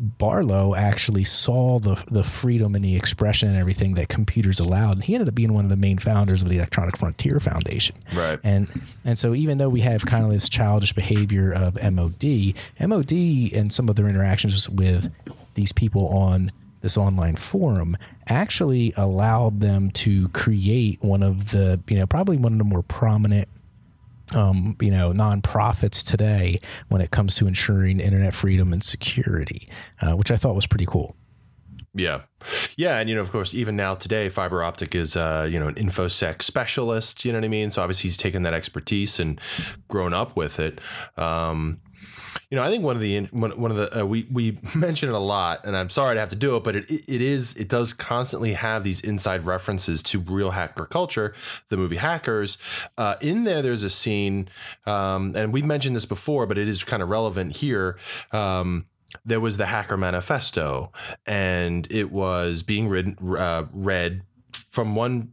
Barlow 0.00 0.74
actually 0.74 1.24
saw 1.24 1.78
the 1.78 2.02
the 2.10 2.22
freedom 2.22 2.74
and 2.74 2.84
the 2.84 2.96
expression 2.96 3.48
and 3.48 3.58
everything 3.58 3.94
that 3.94 4.08
computers 4.08 4.60
allowed, 4.60 4.92
and 4.92 5.04
he 5.04 5.14
ended 5.14 5.28
up 5.28 5.34
being 5.34 5.52
one 5.52 5.64
of 5.64 5.70
the 5.70 5.76
main 5.76 5.98
founders 5.98 6.42
of 6.42 6.48
the 6.48 6.58
Electronic 6.58 6.96
Frontier 6.96 7.40
Foundation. 7.40 7.96
Right. 8.14 8.38
And 8.44 8.68
and 9.04 9.18
so 9.18 9.34
even 9.34 9.58
though 9.58 9.68
we 9.68 9.80
have 9.80 10.06
kind 10.06 10.24
of 10.24 10.30
this 10.30 10.48
childish 10.48 10.92
behavior 10.92 11.52
of 11.52 11.74
MOD, 11.74 12.54
MOD 12.80 13.12
and 13.54 13.72
some 13.72 13.88
of 13.88 13.96
their 13.96 14.08
interactions 14.08 14.68
with 14.70 15.12
these 15.54 15.72
people 15.72 16.08
on 16.08 16.48
this 16.80 16.96
online 16.96 17.36
forum 17.36 17.96
actually 18.28 18.92
allowed 18.96 19.60
them 19.60 19.90
to 19.90 20.28
create 20.28 21.02
one 21.02 21.22
of 21.22 21.50
the 21.50 21.80
you 21.88 21.96
know 21.96 22.06
probably 22.06 22.36
one 22.36 22.52
of 22.52 22.58
the 22.58 22.64
more 22.64 22.82
prominent 22.82 23.48
um, 24.34 24.76
you 24.80 24.90
know, 24.90 25.12
nonprofits 25.12 26.04
today 26.04 26.60
when 26.88 27.00
it 27.00 27.10
comes 27.10 27.34
to 27.36 27.46
ensuring 27.46 28.00
internet 28.00 28.34
freedom 28.34 28.72
and 28.72 28.82
security, 28.82 29.66
uh, 30.00 30.12
which 30.12 30.30
I 30.30 30.36
thought 30.36 30.54
was 30.54 30.66
pretty 30.66 30.86
cool. 30.86 31.16
Yeah. 31.98 32.22
Yeah. 32.76 32.98
And, 32.98 33.08
you 33.08 33.14
know, 33.14 33.20
of 33.20 33.30
course, 33.32 33.54
even 33.54 33.76
now 33.76 33.94
today, 33.94 34.28
Phiber 34.28 34.60
Optik 34.60 34.94
is, 34.94 35.16
uh, 35.16 35.48
you 35.50 35.58
know, 35.58 35.68
an 35.68 35.74
infosec 35.74 36.42
specialist, 36.42 37.24
you 37.24 37.32
know 37.32 37.38
what 37.38 37.44
I 37.44 37.48
mean? 37.48 37.70
So 37.70 37.82
obviously 37.82 38.08
he's 38.08 38.16
taken 38.16 38.42
that 38.44 38.54
expertise 38.54 39.18
and 39.18 39.40
grown 39.88 40.14
up 40.14 40.36
with 40.36 40.60
it. 40.60 40.80
Um, 41.16 41.80
you 42.50 42.56
know, 42.56 42.62
I 42.62 42.68
think 42.70 42.82
one 42.82 42.96
of 42.96 43.02
the 43.02 43.20
one, 43.32 43.70
of 43.70 43.76
the 43.76 44.00
uh, 44.00 44.06
we 44.06 44.26
we 44.30 44.58
mention 44.76 45.08
it 45.08 45.14
a 45.14 45.18
lot, 45.18 45.66
and 45.66 45.76
I'm 45.76 45.90
sorry 45.90 46.14
to 46.14 46.20
have 46.20 46.30
to 46.30 46.36
do 46.36 46.56
it, 46.56 46.64
but 46.64 46.76
it 46.76 46.90
it 46.90 47.20
is 47.20 47.56
it 47.56 47.68
does 47.68 47.92
constantly 47.92 48.54
have 48.54 48.84
these 48.84 49.00
inside 49.00 49.44
references 49.44 50.02
to 50.04 50.20
real 50.20 50.52
hacker 50.52 50.86
culture, 50.86 51.34
the 51.68 51.76
movie 51.76 51.96
Hackers. 51.96 52.56
Uh, 52.96 53.16
in 53.20 53.44
there, 53.44 53.60
there's 53.60 53.82
a 53.82 53.90
scene, 53.90 54.48
um, 54.86 55.34
and 55.36 55.52
we've 55.52 55.66
mentioned 55.66 55.94
this 55.94 56.06
before, 56.06 56.46
but 56.46 56.56
it 56.56 56.68
is 56.68 56.84
kind 56.84 57.02
of 57.02 57.10
relevant 57.10 57.56
here. 57.56 57.98
Um, 58.32 58.86
there 59.24 59.40
was 59.40 59.56
the 59.56 59.66
Hacker 59.66 59.96
Manifesto, 59.96 60.92
and 61.26 61.86
it 61.90 62.10
was 62.10 62.62
being 62.62 62.88
read, 62.88 63.16
uh, 63.22 63.64
read 63.72 64.22
from 64.70 64.94
one 64.94 65.32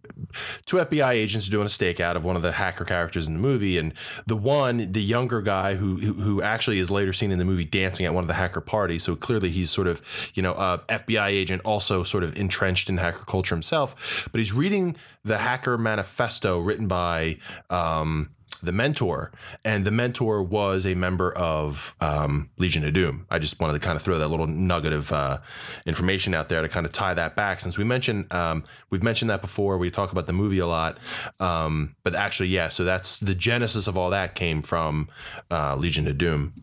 two 0.65 0.77
FBI 0.77 1.11
agents 1.11 1.49
doing 1.49 1.65
a 1.65 1.69
stakeout 1.69 2.15
of 2.15 2.23
one 2.23 2.35
of 2.35 2.41
the 2.41 2.53
hacker 2.53 2.85
characters 2.85 3.27
in 3.27 3.33
the 3.33 3.39
movie, 3.39 3.77
and 3.77 3.93
the 4.25 4.35
one, 4.35 4.91
the 4.91 5.01
younger 5.01 5.41
guy 5.41 5.75
who 5.75 5.97
who 5.97 6.41
actually 6.41 6.79
is 6.79 6.89
later 6.89 7.13
seen 7.13 7.31
in 7.31 7.37
the 7.37 7.45
movie 7.45 7.65
dancing 7.65 8.05
at 8.05 8.13
one 8.13 8.23
of 8.23 8.27
the 8.27 8.33
hacker 8.33 8.61
parties. 8.61 9.03
So 9.03 9.15
clearly 9.15 9.49
he's 9.49 9.69
sort 9.69 9.87
of 9.87 10.01
you 10.33 10.41
know 10.41 10.53
a 10.53 10.79
FBI 10.89 11.27
agent, 11.27 11.61
also 11.63 12.03
sort 12.03 12.23
of 12.23 12.37
entrenched 12.37 12.89
in 12.89 12.97
hacker 12.97 13.25
culture 13.25 13.55
himself. 13.55 14.29
But 14.31 14.39
he's 14.39 14.53
reading 14.53 14.95
the 15.23 15.37
Hacker 15.37 15.77
Manifesto 15.77 16.59
written 16.59 16.87
by 16.87 17.37
um, 17.69 18.29
the 18.65 18.71
mentor, 18.71 19.31
and 19.63 19.85
the 19.85 19.91
mentor 19.91 20.43
was 20.43 20.85
a 20.85 20.95
member 20.95 21.35
of 21.35 21.95
um, 22.01 22.49
Legion 22.57 22.85
of 22.85 22.93
Doom. 22.93 23.25
I 23.29 23.39
just 23.39 23.59
wanted 23.59 23.73
to 23.73 23.79
kind 23.79 23.95
of 23.95 24.01
throw 24.01 24.17
that 24.17 24.27
little 24.27 24.47
nugget 24.47 24.93
of 24.93 25.11
uh, 25.11 25.39
information 25.85 26.33
out 26.33 26.49
there 26.49 26.61
to 26.61 26.69
kind 26.69 26.85
of 26.85 26.91
tie 26.91 27.13
that 27.13 27.35
back, 27.35 27.59
since 27.59 27.77
we 27.77 27.83
mentioned 27.83 28.31
um, 28.31 28.63
we've 28.89 29.03
mentioned 29.03 29.29
that 29.29 29.41
before. 29.41 29.77
We 29.77 29.89
talk 29.91 30.11
about 30.11 30.27
the 30.27 30.33
movie 30.33 30.59
a 30.59 30.67
lot, 30.67 30.97
um, 31.39 31.95
but 32.03 32.15
actually, 32.15 32.49
yeah. 32.49 32.69
So 32.69 32.83
that's 32.83 33.19
the 33.19 33.35
genesis 33.35 33.87
of 33.87 33.97
all 33.97 34.09
that 34.09 34.35
came 34.35 34.61
from 34.61 35.09
uh, 35.51 35.75
Legion 35.75 36.07
of 36.07 36.17
Doom. 36.17 36.53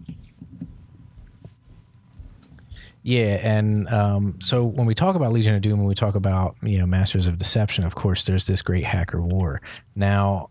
Yeah, 3.04 3.40
and 3.42 3.88
um, 3.88 4.36
so 4.40 4.64
when 4.64 4.86
we 4.86 4.94
talk 4.94 5.16
about 5.16 5.32
Legion 5.32 5.56
of 5.56 5.60
Doom, 5.60 5.78
when 5.78 5.88
we 5.88 5.94
talk 5.94 6.14
about 6.14 6.56
you 6.62 6.78
know 6.78 6.86
Masters 6.86 7.26
of 7.26 7.36
Deception, 7.36 7.84
of 7.84 7.94
course, 7.94 8.24
there's 8.24 8.46
this 8.46 8.62
great 8.62 8.84
hacker 8.84 9.20
war. 9.20 9.60
Now, 9.96 10.48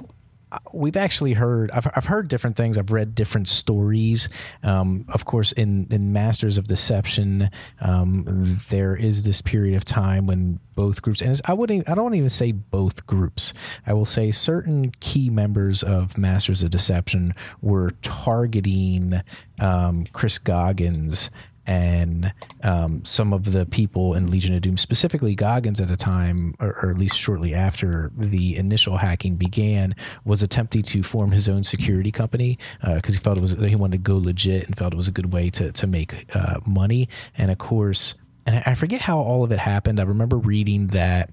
we've 0.73 0.97
actually 0.97 1.33
heard 1.33 1.71
I've, 1.71 1.87
I've 1.95 2.05
heard 2.05 2.27
different 2.27 2.55
things. 2.55 2.77
I've 2.77 2.91
read 2.91 3.15
different 3.15 3.47
stories. 3.47 4.29
Um, 4.63 5.05
of 5.09 5.25
course 5.25 5.51
in 5.51 5.87
in 5.91 6.13
masters 6.13 6.57
of 6.57 6.67
deception 6.67 7.49
um, 7.81 8.59
there 8.69 8.95
is 8.95 9.25
this 9.25 9.41
period 9.41 9.75
of 9.75 9.85
time 9.85 10.27
when 10.27 10.59
both 10.75 11.01
groups 11.01 11.21
and 11.21 11.39
i 11.45 11.53
wouldn't 11.53 11.87
i 11.89 11.95
don't 11.95 12.15
even 12.15 12.29
say 12.29 12.51
both 12.51 13.05
groups. 13.05 13.53
I 13.85 13.93
will 13.93 14.05
say 14.05 14.31
certain 14.31 14.91
key 14.99 15.29
members 15.29 15.83
of 15.83 16.17
masters 16.17 16.63
of 16.63 16.71
deception 16.71 17.33
were 17.61 17.91
targeting 18.01 19.21
um, 19.59 20.05
chris 20.13 20.37
goggans 20.37 21.29
and 21.67 22.34
um, 22.63 23.06
some 23.06 23.34
of 23.34 23.52
the 23.52 23.65
people 23.65 24.13
in 24.15 24.32
Legion 24.32 24.56
of 24.56 24.62
Doom, 24.62 24.78
specifically 24.78 25.36
Goggans 25.36 25.80
at 25.80 25.88
the 25.88 25.97
time, 25.97 26.56
or, 26.60 26.69
or, 26.82 26.89
at 26.89 26.97
least 26.97 27.17
shortly 27.17 27.54
after 27.54 28.12
the 28.15 28.58
initial 28.58 28.97
hacking 28.97 29.36
began, 29.36 29.93
was 30.26 30.41
attempting 30.41 30.82
to 30.84 31.04
form 31.04 31.32
his 31.32 31.47
own 31.47 31.63
security 31.63 32.12
company 32.12 32.58
because 32.82 33.15
uh, 33.15 33.19
he 33.19 33.24
felt 33.24 33.38
it 33.38 33.41
was 33.41 33.52
he 33.52 33.76
wanted 33.76 33.97
to 33.97 34.04
go 34.04 34.17
legit 34.17 34.65
and 34.65 34.78
felt 34.78 34.93
it 34.93 34.97
was 34.97 35.08
a 35.08 35.12
good 35.12 35.34
way 35.34 35.50
to 35.52 35.71
to 35.71 35.88
make 35.88 36.36
uh, 36.36 36.60
money. 36.65 37.08
And 37.38 37.52
of 37.52 37.58
course, 37.58 38.15
and 38.45 38.63
I 38.65 38.74
forget 38.74 39.02
how 39.02 39.19
all 39.19 39.43
of 39.43 39.52
it 39.52 39.60
happened. 39.60 40.00
I 40.00 40.04
remember 40.04 40.38
reading 40.38 40.88
that 40.88 41.30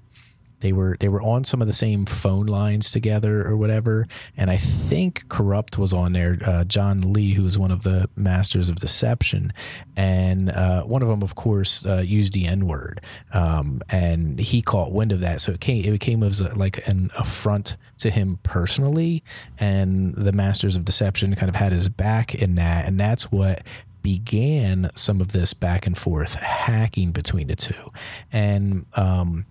they 0.61 0.73
were 0.73 0.97
they 0.99 1.07
were 1.07 1.21
on 1.21 1.43
some 1.43 1.61
of 1.61 1.67
the 1.67 1.73
same 1.73 2.05
phone 2.05 2.45
lines 2.45 2.91
together 2.91 3.47
or 3.47 3.55
whatever. 3.55 4.07
And 4.37 4.49
I 4.49 4.57
think 4.57 5.27
Corrupt 5.29 5.77
was 5.77 5.93
on 5.93 6.13
there. 6.13 6.37
Uh, 6.45 6.63
John 6.63 7.01
Lee, 7.01 7.33
who 7.33 7.43
was 7.43 7.57
one 7.57 7.71
of 7.71 7.83
the 7.83 8.09
masters 8.15 8.69
of 8.69 8.77
deception, 8.77 9.53
and 9.95 10.49
uh, 10.49 10.83
one 10.83 11.01
of 11.01 11.09
them, 11.09 11.21
of 11.21 11.35
course, 11.35 11.85
uh, 11.85 12.03
used 12.05 12.33
the 12.33 12.47
N 12.47 12.67
word, 12.67 13.01
um, 13.33 13.81
and 13.89 14.39
he 14.39 14.61
caught 14.61 14.91
wind 14.91 15.11
of 15.11 15.21
that. 15.21 15.41
So 15.41 15.51
it 15.53 15.59
came 15.59 15.85
it 15.85 15.91
became 15.91 16.23
as 16.23 16.39
a, 16.39 16.53
like 16.57 16.85
an 16.87 17.09
affront 17.17 17.77
to 17.99 18.09
him 18.09 18.39
personally, 18.43 19.23
and 19.59 20.13
the 20.15 20.33
masters 20.33 20.75
of 20.75 20.85
deception 20.85 21.35
kind 21.35 21.49
of 21.49 21.55
had 21.55 21.71
his 21.71 21.89
back 21.89 22.35
in 22.35 22.55
that, 22.55 22.87
and 22.87 22.99
that's 22.99 23.31
what 23.31 23.63
began 24.01 24.89
some 24.95 25.19
of 25.19 25.33
this 25.33 25.53
back 25.53 25.85
and 25.85 25.97
forth 25.97 26.35
hacking 26.35 27.11
between 27.11 27.47
the 27.47 27.55
two. 27.55 27.91
And 28.31 28.85
um, 28.95 29.45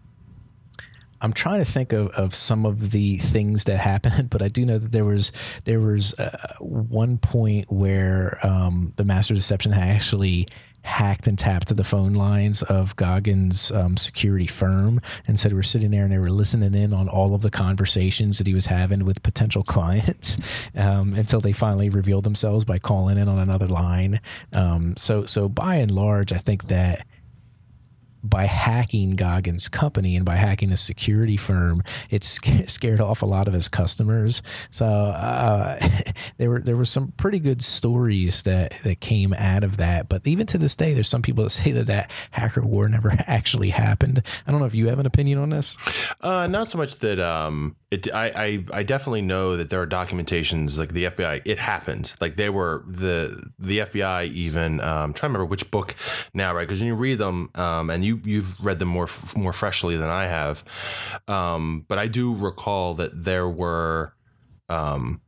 I'm 1.20 1.32
trying 1.32 1.58
to 1.58 1.64
think 1.64 1.92
of, 1.92 2.08
of 2.08 2.34
some 2.34 2.64
of 2.64 2.90
the 2.90 3.18
things 3.18 3.64
that 3.64 3.78
happened, 3.78 4.30
but 4.30 4.42
I 4.42 4.48
do 4.48 4.64
know 4.64 4.78
that 4.78 4.92
there 4.92 5.04
was 5.04 5.32
there 5.64 5.80
was 5.80 6.18
uh, 6.18 6.54
one 6.60 7.18
point 7.18 7.70
where 7.70 8.38
um, 8.46 8.92
the 8.96 9.04
Master 9.04 9.34
Deception 9.34 9.72
actually 9.72 10.46
hacked 10.82 11.26
and 11.26 11.38
tapped 11.38 11.68
to 11.68 11.74
the 11.74 11.84
phone 11.84 12.14
lines 12.14 12.62
of 12.62 12.96
Goggans' 12.96 13.74
um, 13.76 13.96
security 13.96 14.46
firm 14.46 15.00
and 15.26 15.38
said 15.38 15.52
we're 15.52 15.62
sitting 15.62 15.90
there 15.90 16.04
and 16.04 16.12
they 16.12 16.18
were 16.18 16.30
listening 16.30 16.74
in 16.74 16.94
on 16.94 17.08
all 17.08 17.34
of 17.34 17.42
the 17.42 17.50
conversations 17.50 18.38
that 18.38 18.46
he 18.46 18.54
was 18.54 18.66
having 18.66 19.04
with 19.04 19.22
potential 19.22 19.62
clients 19.66 20.38
um, 20.76 21.12
until 21.14 21.40
they 21.40 21.52
finally 21.52 21.90
revealed 21.90 22.24
themselves 22.24 22.64
by 22.64 22.78
calling 22.78 23.18
in 23.18 23.28
on 23.28 23.38
another 23.38 23.66
line. 23.66 24.20
Um, 24.52 24.96
so 24.96 25.26
so 25.26 25.48
by 25.48 25.76
and 25.76 25.90
large, 25.90 26.32
I 26.32 26.38
think 26.38 26.68
that 26.68 27.06
by 28.28 28.44
hacking 28.44 29.16
Goggans' 29.16 29.70
company 29.70 30.16
and 30.16 30.24
by 30.24 30.36
hacking 30.36 30.72
a 30.72 30.76
security 30.76 31.36
firm, 31.36 31.82
it 32.10 32.24
scared 32.68 33.00
off 33.00 33.22
a 33.22 33.26
lot 33.26 33.48
of 33.48 33.54
his 33.54 33.68
customers. 33.68 34.42
So 34.70 34.86
uh, 34.86 35.78
there 36.38 36.50
were 36.50 36.60
there 36.60 36.76
were 36.76 36.84
some 36.84 37.12
pretty 37.16 37.38
good 37.38 37.62
stories 37.62 38.42
that 38.44 38.72
that 38.84 39.00
came 39.00 39.34
out 39.34 39.64
of 39.64 39.76
that. 39.78 40.08
But 40.08 40.26
even 40.26 40.46
to 40.46 40.58
this 40.58 40.76
day, 40.76 40.92
there's 40.94 41.08
some 41.08 41.22
people 41.22 41.44
that 41.44 41.50
say 41.58 41.72
that 41.72 41.86
that 41.86 42.12
hacker 42.30 42.62
war 42.62 42.88
never 42.88 43.12
actually 43.26 43.70
happened. 43.70 44.22
I 44.46 44.50
don't 44.50 44.60
know 44.60 44.66
if 44.66 44.74
you 44.74 44.88
have 44.88 44.98
an 44.98 45.06
opinion 45.06 45.38
on 45.38 45.50
this. 45.50 45.76
Uh, 46.20 46.46
not 46.46 46.70
so 46.70 46.78
much 46.78 46.96
that 46.96 47.20
um, 47.20 47.76
it. 47.90 48.12
I, 48.12 48.32
I 48.34 48.64
I 48.80 48.82
definitely 48.82 49.22
know 49.22 49.56
that 49.56 49.70
there 49.70 49.80
are 49.80 49.86
documentations 49.86 50.78
like 50.78 50.92
the 50.92 51.04
FBI. 51.04 51.42
It 51.44 51.58
happened. 51.58 52.14
Like 52.20 52.36
they 52.36 52.50
were 52.50 52.84
the 52.86 53.50
the 53.58 53.80
FBI 53.80 54.30
even. 54.32 54.80
Um, 54.80 55.12
trying 55.12 55.32
to 55.32 55.38
remember 55.38 55.46
which 55.46 55.70
book 55.70 55.94
now, 56.34 56.54
right? 56.54 56.66
Because 56.66 56.80
when 56.80 56.88
you 56.88 56.94
read 56.94 57.18
them, 57.18 57.50
um, 57.54 57.90
and 57.90 58.04
you 58.04 58.20
you've 58.24 58.62
read 58.64 58.78
them 58.78 58.88
more 58.88 59.08
more 59.36 59.52
freshly 59.52 59.96
than 59.96 60.10
I 60.10 60.26
have, 60.26 60.64
um, 61.28 61.84
but 61.88 61.98
I 61.98 62.08
do 62.08 62.34
recall 62.34 62.94
that 62.94 63.24
there 63.24 63.48
were. 63.48 64.14
Um, 64.70 65.22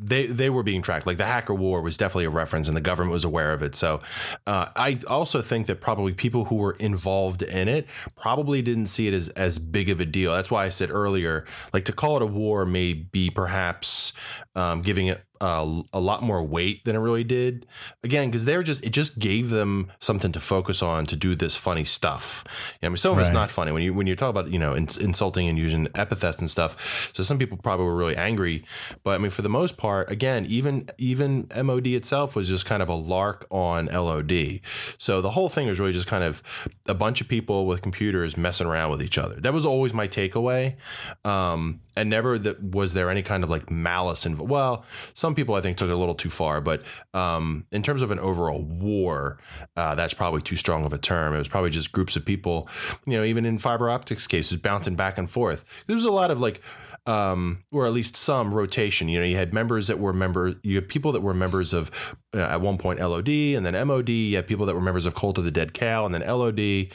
they 0.00 0.26
they 0.26 0.48
were 0.48 0.62
being 0.62 0.82
tracked. 0.82 1.06
Like 1.06 1.18
the 1.18 1.26
hacker 1.26 1.54
war 1.54 1.82
was 1.82 1.96
definitely 1.96 2.24
a 2.24 2.30
reference, 2.30 2.68
and 2.68 2.76
the 2.76 2.80
government 2.80 3.12
was 3.12 3.24
aware 3.24 3.52
of 3.52 3.62
it. 3.62 3.74
So 3.74 4.00
uh, 4.46 4.66
I 4.76 4.98
also 5.06 5.42
think 5.42 5.66
that 5.66 5.80
probably 5.80 6.12
people 6.12 6.46
who 6.46 6.56
were 6.56 6.76
involved 6.80 7.42
in 7.42 7.68
it 7.68 7.86
probably 8.16 8.62
didn't 8.62 8.86
see 8.86 9.08
it 9.08 9.14
as 9.14 9.28
as 9.30 9.58
big 9.58 9.90
of 9.90 10.00
a 10.00 10.06
deal. 10.06 10.32
That's 10.32 10.50
why 10.50 10.64
I 10.64 10.70
said 10.70 10.90
earlier, 10.90 11.44
like 11.72 11.84
to 11.84 11.92
call 11.92 12.16
it 12.16 12.22
a 12.22 12.26
war 12.26 12.64
may 12.64 12.94
be 12.94 13.30
perhaps 13.30 14.12
um, 14.54 14.82
giving 14.82 15.06
it 15.06 15.22
uh, 15.40 15.82
a 15.92 16.00
lot 16.00 16.22
more 16.22 16.42
weight 16.42 16.84
than 16.84 16.94
it 16.94 16.98
really 16.98 17.24
did. 17.24 17.66
Again, 18.04 18.28
because 18.28 18.44
they're 18.44 18.62
just 18.62 18.84
it 18.84 18.90
just 18.90 19.18
gave 19.18 19.50
them 19.50 19.90
something 19.98 20.32
to 20.32 20.40
focus 20.40 20.82
on 20.82 21.06
to 21.06 21.16
do 21.16 21.34
this 21.34 21.56
funny 21.56 21.84
stuff. 21.84 22.44
I 22.82 22.88
mean, 22.88 22.96
some 22.96 23.12
of 23.12 23.18
right. 23.18 23.22
it's 23.22 23.32
not 23.32 23.50
funny 23.50 23.72
when 23.72 23.82
you 23.82 23.94
when 23.94 24.06
you 24.06 24.16
talk 24.16 24.30
about 24.30 24.50
you 24.50 24.58
know 24.58 24.74
insulting 24.74 25.48
and 25.48 25.58
using 25.58 25.88
epithets 25.94 26.40
and 26.40 26.50
stuff. 26.50 27.10
So 27.14 27.22
some 27.22 27.38
people 27.38 27.56
probably 27.56 27.86
were 27.86 27.96
really 27.96 28.16
angry, 28.16 28.64
but 29.02 29.12
I 29.12 29.18
mean, 29.18 29.30
for 29.30 29.42
the 29.42 29.48
most 29.48 29.78
part, 29.78 30.10
again, 30.10 30.44
even 30.46 30.88
even 30.98 31.48
MOD 31.56 31.86
itself 31.88 32.36
was 32.36 32.48
just 32.48 32.66
kind 32.66 32.82
of 32.82 32.88
a 32.88 32.94
lark 32.94 33.46
on 33.50 33.86
LOD. 33.86 34.60
So 34.98 35.22
the 35.22 35.30
whole 35.30 35.48
thing 35.48 35.68
was 35.68 35.80
really 35.80 35.92
just 35.92 36.06
kind 36.06 36.24
of 36.24 36.42
a 36.86 36.94
bunch 36.94 37.20
of 37.20 37.28
people 37.28 37.66
with 37.66 37.80
computers 37.80 38.36
messing 38.36 38.66
around 38.66 38.90
with 38.90 39.02
each 39.02 39.16
other. 39.16 39.36
That 39.36 39.54
was 39.54 39.64
always 39.64 39.94
my 39.94 40.06
takeaway, 40.06 40.76
um, 41.24 41.80
and 41.96 42.10
never 42.10 42.38
that 42.38 42.62
was 42.62 42.92
there 42.92 43.08
any 43.08 43.22
kind 43.22 43.42
of 43.42 43.48
like 43.48 43.70
malice 43.70 44.26
involved. 44.26 44.50
Well, 44.50 44.84
some 45.14 45.29
some 45.30 45.36
people 45.36 45.54
I 45.54 45.60
think 45.60 45.76
took 45.76 45.88
it 45.88 45.92
a 45.92 45.96
little 45.96 46.16
too 46.16 46.28
far, 46.28 46.60
but 46.60 46.82
um, 47.14 47.64
in 47.70 47.84
terms 47.84 48.02
of 48.02 48.10
an 48.10 48.18
overall 48.18 48.62
war, 48.62 49.38
uh, 49.76 49.94
that's 49.94 50.12
probably 50.12 50.42
too 50.42 50.56
strong 50.56 50.84
of 50.84 50.92
a 50.92 50.98
term. 50.98 51.34
It 51.34 51.38
was 51.38 51.46
probably 51.46 51.70
just 51.70 51.92
groups 51.92 52.16
of 52.16 52.24
people, 52.24 52.68
you 53.06 53.16
know, 53.16 53.22
even 53.22 53.46
in 53.46 53.58
Phiber 53.58 53.86
Optik's 53.86 54.26
cases, 54.26 54.58
bouncing 54.58 54.96
back 54.96 55.18
and 55.18 55.30
forth. 55.30 55.64
There 55.86 55.94
was 55.94 56.04
a 56.04 56.10
lot 56.10 56.32
of 56.32 56.40
like 56.40 56.60
um, 57.06 57.64
or 57.72 57.86
at 57.86 57.92
least 57.92 58.16
some 58.16 58.54
rotation. 58.54 59.08
You 59.08 59.20
know, 59.20 59.24
you 59.24 59.36
had 59.36 59.52
members 59.52 59.88
that 59.88 59.98
were 59.98 60.12
members, 60.12 60.56
you 60.62 60.76
had 60.76 60.88
people 60.88 61.12
that 61.12 61.20
were 61.20 61.34
members 61.34 61.72
of 61.72 62.16
uh, 62.34 62.40
at 62.40 62.60
one 62.60 62.78
point 62.78 63.00
LOD 63.00 63.28
and 63.28 63.64
then 63.64 63.86
MOD. 63.86 64.08
You 64.08 64.36
had 64.36 64.46
people 64.46 64.66
that 64.66 64.74
were 64.74 64.80
members 64.80 65.06
of 65.06 65.14
Cult 65.14 65.38
of 65.38 65.44
the 65.44 65.50
Dead 65.50 65.72
Cow 65.72 66.04
and 66.04 66.14
then 66.14 66.22
LOD. 66.22 66.88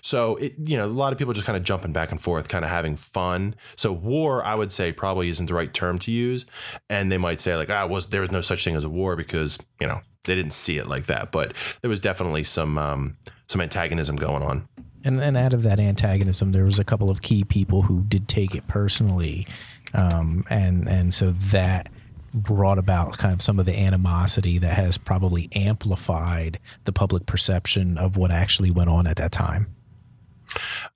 So 0.00 0.36
it, 0.36 0.54
you 0.64 0.76
know, 0.76 0.86
a 0.86 0.88
lot 0.88 1.12
of 1.12 1.18
people 1.18 1.34
just 1.34 1.46
kind 1.46 1.56
of 1.56 1.64
jumping 1.64 1.92
back 1.92 2.10
and 2.10 2.20
forth, 2.20 2.48
kind 2.48 2.64
of 2.64 2.70
having 2.70 2.96
fun. 2.96 3.54
So 3.76 3.92
war, 3.92 4.44
I 4.44 4.54
would 4.54 4.72
say, 4.72 4.92
probably 4.92 5.28
isn't 5.28 5.46
the 5.46 5.54
right 5.54 5.72
term 5.72 5.98
to 6.00 6.10
use. 6.10 6.46
And 6.88 7.12
they 7.12 7.18
might 7.18 7.40
say 7.40 7.56
like, 7.56 7.70
ah, 7.70 7.86
was 7.86 8.06
there 8.08 8.22
was 8.22 8.32
no 8.32 8.40
such 8.40 8.64
thing 8.64 8.76
as 8.76 8.84
a 8.84 8.90
war 8.90 9.16
because 9.16 9.58
you 9.80 9.86
know 9.86 10.00
they 10.24 10.34
didn't 10.34 10.52
see 10.52 10.78
it 10.78 10.86
like 10.86 11.06
that. 11.06 11.32
But 11.32 11.54
there 11.82 11.90
was 11.90 12.00
definitely 12.00 12.44
some 12.44 12.78
um, 12.78 13.16
some 13.48 13.60
antagonism 13.60 14.16
going 14.16 14.42
on. 14.42 14.68
And 15.04 15.20
and 15.20 15.36
out 15.36 15.54
of 15.54 15.62
that 15.62 15.80
antagonism, 15.80 16.52
there 16.52 16.64
was 16.64 16.78
a 16.78 16.84
couple 16.84 17.10
of 17.10 17.22
key 17.22 17.44
people 17.44 17.82
who 17.82 18.04
did 18.04 18.28
take 18.28 18.54
it 18.54 18.66
personally, 18.68 19.46
um, 19.94 20.44
and 20.48 20.88
and 20.88 21.12
so 21.12 21.32
that 21.32 21.88
brought 22.34 22.78
about 22.78 23.18
kind 23.18 23.34
of 23.34 23.42
some 23.42 23.58
of 23.58 23.66
the 23.66 23.78
animosity 23.78 24.58
that 24.58 24.74
has 24.74 24.96
probably 24.96 25.50
amplified 25.54 26.58
the 26.84 26.92
public 26.92 27.26
perception 27.26 27.98
of 27.98 28.16
what 28.16 28.30
actually 28.30 28.70
went 28.70 28.88
on 28.88 29.06
at 29.06 29.16
that 29.16 29.32
time. 29.32 29.66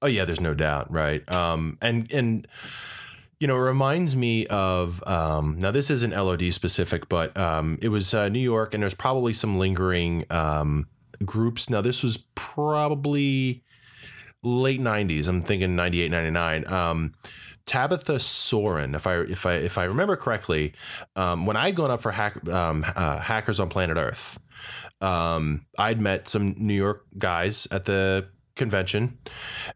Oh 0.01 0.07
yeah, 0.07 0.25
there's 0.25 0.41
no 0.41 0.55
doubt, 0.55 0.91
right? 0.91 1.29
Um, 1.33 1.79
and 1.81 2.11
and 2.13 2.47
you 3.39 3.47
know, 3.47 3.57
it 3.57 3.61
reminds 3.61 4.17
me 4.17 4.47
of 4.47 5.07
um, 5.07 5.59
now. 5.59 5.71
This 5.71 5.91
isn't 5.91 6.13
LOD 6.13 6.53
specific, 6.53 7.09
but 7.09 7.37
um, 7.37 7.79
it 7.83 7.89
was 7.89 8.15
uh, 8.15 8.29
New 8.29 8.41
York, 8.41 8.73
and 8.73 8.83
there's 8.83 8.95
probably 8.95 9.33
some 9.33 9.59
lingering 9.59 10.25
um, 10.31 10.87
groups. 11.25 11.69
Now, 11.69 11.83
this 11.83 12.03
was 12.03 12.19
probably 12.35 13.63
late 14.47 14.81
90s. 14.81 15.29
I'm 15.29 15.43
thinking 15.43 15.77
98, 15.77 16.11
99. 16.11 16.73
Um, 16.73 17.13
Tabitha 17.67 18.21
Soren, 18.21 18.95
if 18.95 19.07
I 19.09 19.17
if 19.23 19.45
I 19.45 19.55
if 19.55 19.77
I 19.77 19.85
remember 19.85 20.15
correctly, 20.15 20.73
um, 21.17 21.47
when 21.47 21.57
I'd 21.57 21.75
gone 21.75 21.91
up 21.91 22.01
for 22.01 22.13
hack, 22.13 22.49
um, 22.49 22.85
uh, 22.95 23.19
Hackers 23.19 23.59
on 23.59 23.69
Planet 23.69 23.97
Earth, 23.97 24.39
um, 25.01 25.67
I'd 25.77 26.01
met 26.01 26.29
some 26.29 26.55
New 26.59 26.75
York 26.75 27.05
guys 27.19 27.67
at 27.73 27.85
the 27.85 28.29
convention. 28.57 29.19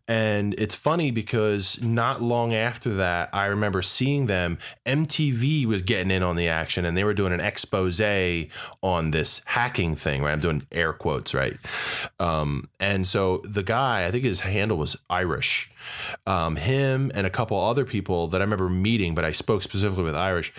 And 0.09 0.55
it's 0.59 0.75
funny 0.75 1.11
because 1.11 1.83
not 1.83 2.21
long 2.21 2.55
after 2.55 2.91
that, 2.95 3.29
I 3.33 3.47
remember 3.47 3.83
seeing 3.83 4.27
them. 4.27 4.59
MTV 4.87 5.67
was 5.67 5.83
getting 5.83 6.11
in 6.11 6.23
on 6.23 6.37
the 6.37 6.49
action 6.49 6.85
and 6.85 6.97
they 6.97 7.05
were 7.05 7.15
doing 7.15 7.33
an 7.33 7.41
expose 7.41 8.01
on 8.83 9.11
this 9.11 9.43
hacking 9.45 9.95
thing, 9.95 10.23
right? 10.23 10.33
I'm 10.33 10.41
doing 10.41 10.67
air 10.73 10.93
quotes, 10.93 11.35
right? 11.35 11.57
Um, 12.19 12.69
and 12.81 13.07
so 13.07 13.39
the 13.45 13.63
guy, 13.63 14.07
I 14.07 14.11
think 14.11 14.25
his 14.25 14.41
handle 14.41 14.79
was 14.79 14.97
Irish. 15.09 15.71
Um, 16.27 16.57
him 16.57 17.11
and 17.15 17.27
a 17.27 17.31
couple 17.31 17.59
other 17.59 17.85
people 17.85 18.29
that 18.29 18.41
I 18.41 18.45
remember 18.45 18.69
meeting, 18.69 19.15
but 19.15 19.25
I 19.25 19.33
spoke 19.33 19.63
specifically 19.63 20.05
with 20.05 20.15
Irish. 20.15 20.53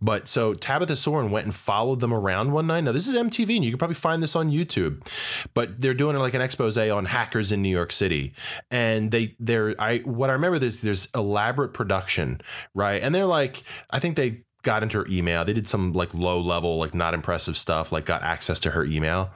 But 0.00 0.28
so 0.28 0.54
Tabitha 0.54 0.96
Soren 0.96 1.30
went 1.30 1.46
and 1.46 1.54
followed 1.54 2.00
them 2.00 2.12
around 2.12 2.52
one 2.52 2.66
night. 2.66 2.84
Now, 2.84 2.92
this 2.92 3.08
is 3.08 3.16
MTV, 3.16 3.56
and 3.56 3.64
you 3.64 3.70
can 3.70 3.78
probably 3.78 3.94
find 3.94 4.22
this 4.22 4.36
on 4.36 4.50
YouTube, 4.50 5.06
but 5.54 5.80
they're 5.80 5.94
doing 5.94 6.16
like 6.16 6.34
an 6.34 6.40
expose 6.40 6.76
on 6.76 7.06
hackers 7.06 7.52
in 7.56 7.62
New 7.62 7.70
York 7.70 7.90
City. 7.90 8.34
And 8.70 9.10
they, 9.10 9.34
they're, 9.40 9.74
I, 9.80 9.98
what 9.98 10.30
I 10.30 10.34
remember 10.34 10.64
is 10.64 10.80
there's 10.80 11.08
elaborate 11.14 11.74
production, 11.74 12.40
right? 12.74 13.02
And 13.02 13.12
they're 13.14 13.26
like, 13.26 13.64
I 13.90 13.98
think 13.98 14.16
they 14.16 14.44
got 14.66 14.82
into 14.82 14.98
her 14.98 15.06
email. 15.08 15.44
They 15.44 15.52
did 15.52 15.68
some 15.68 15.92
like 15.92 16.12
low 16.12 16.40
level, 16.40 16.76
like 16.78 16.92
not 16.92 17.14
impressive 17.14 17.56
stuff, 17.56 17.92
like 17.92 18.04
got 18.04 18.24
access 18.24 18.58
to 18.60 18.72
her 18.72 18.84
email. 18.84 19.30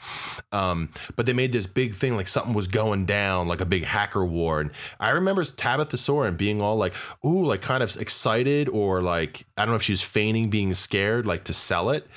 Um, 0.50 0.90
but 1.14 1.24
they 1.24 1.32
made 1.32 1.52
this 1.52 1.68
big 1.68 1.94
thing, 1.94 2.16
like 2.16 2.26
something 2.26 2.52
was 2.52 2.66
going 2.66 3.06
down, 3.06 3.46
like 3.46 3.60
a 3.60 3.64
big 3.64 3.84
hacker 3.84 4.26
war. 4.26 4.60
And 4.60 4.72
I 4.98 5.10
remember 5.10 5.44
Tabitha 5.44 5.96
Soren 5.98 6.34
being 6.36 6.60
all 6.60 6.74
like, 6.76 6.94
ooh, 7.24 7.46
like 7.46 7.62
kind 7.62 7.80
of 7.80 7.96
excited 8.00 8.68
or 8.68 9.00
like, 9.02 9.46
I 9.56 9.64
don't 9.64 9.70
know 9.70 9.76
if 9.76 9.82
she 9.82 9.92
was 9.92 10.02
feigning 10.02 10.50
being 10.50 10.74
scared, 10.74 11.26
like 11.26 11.44
to 11.44 11.52
sell 11.52 11.90
it. 11.90 12.08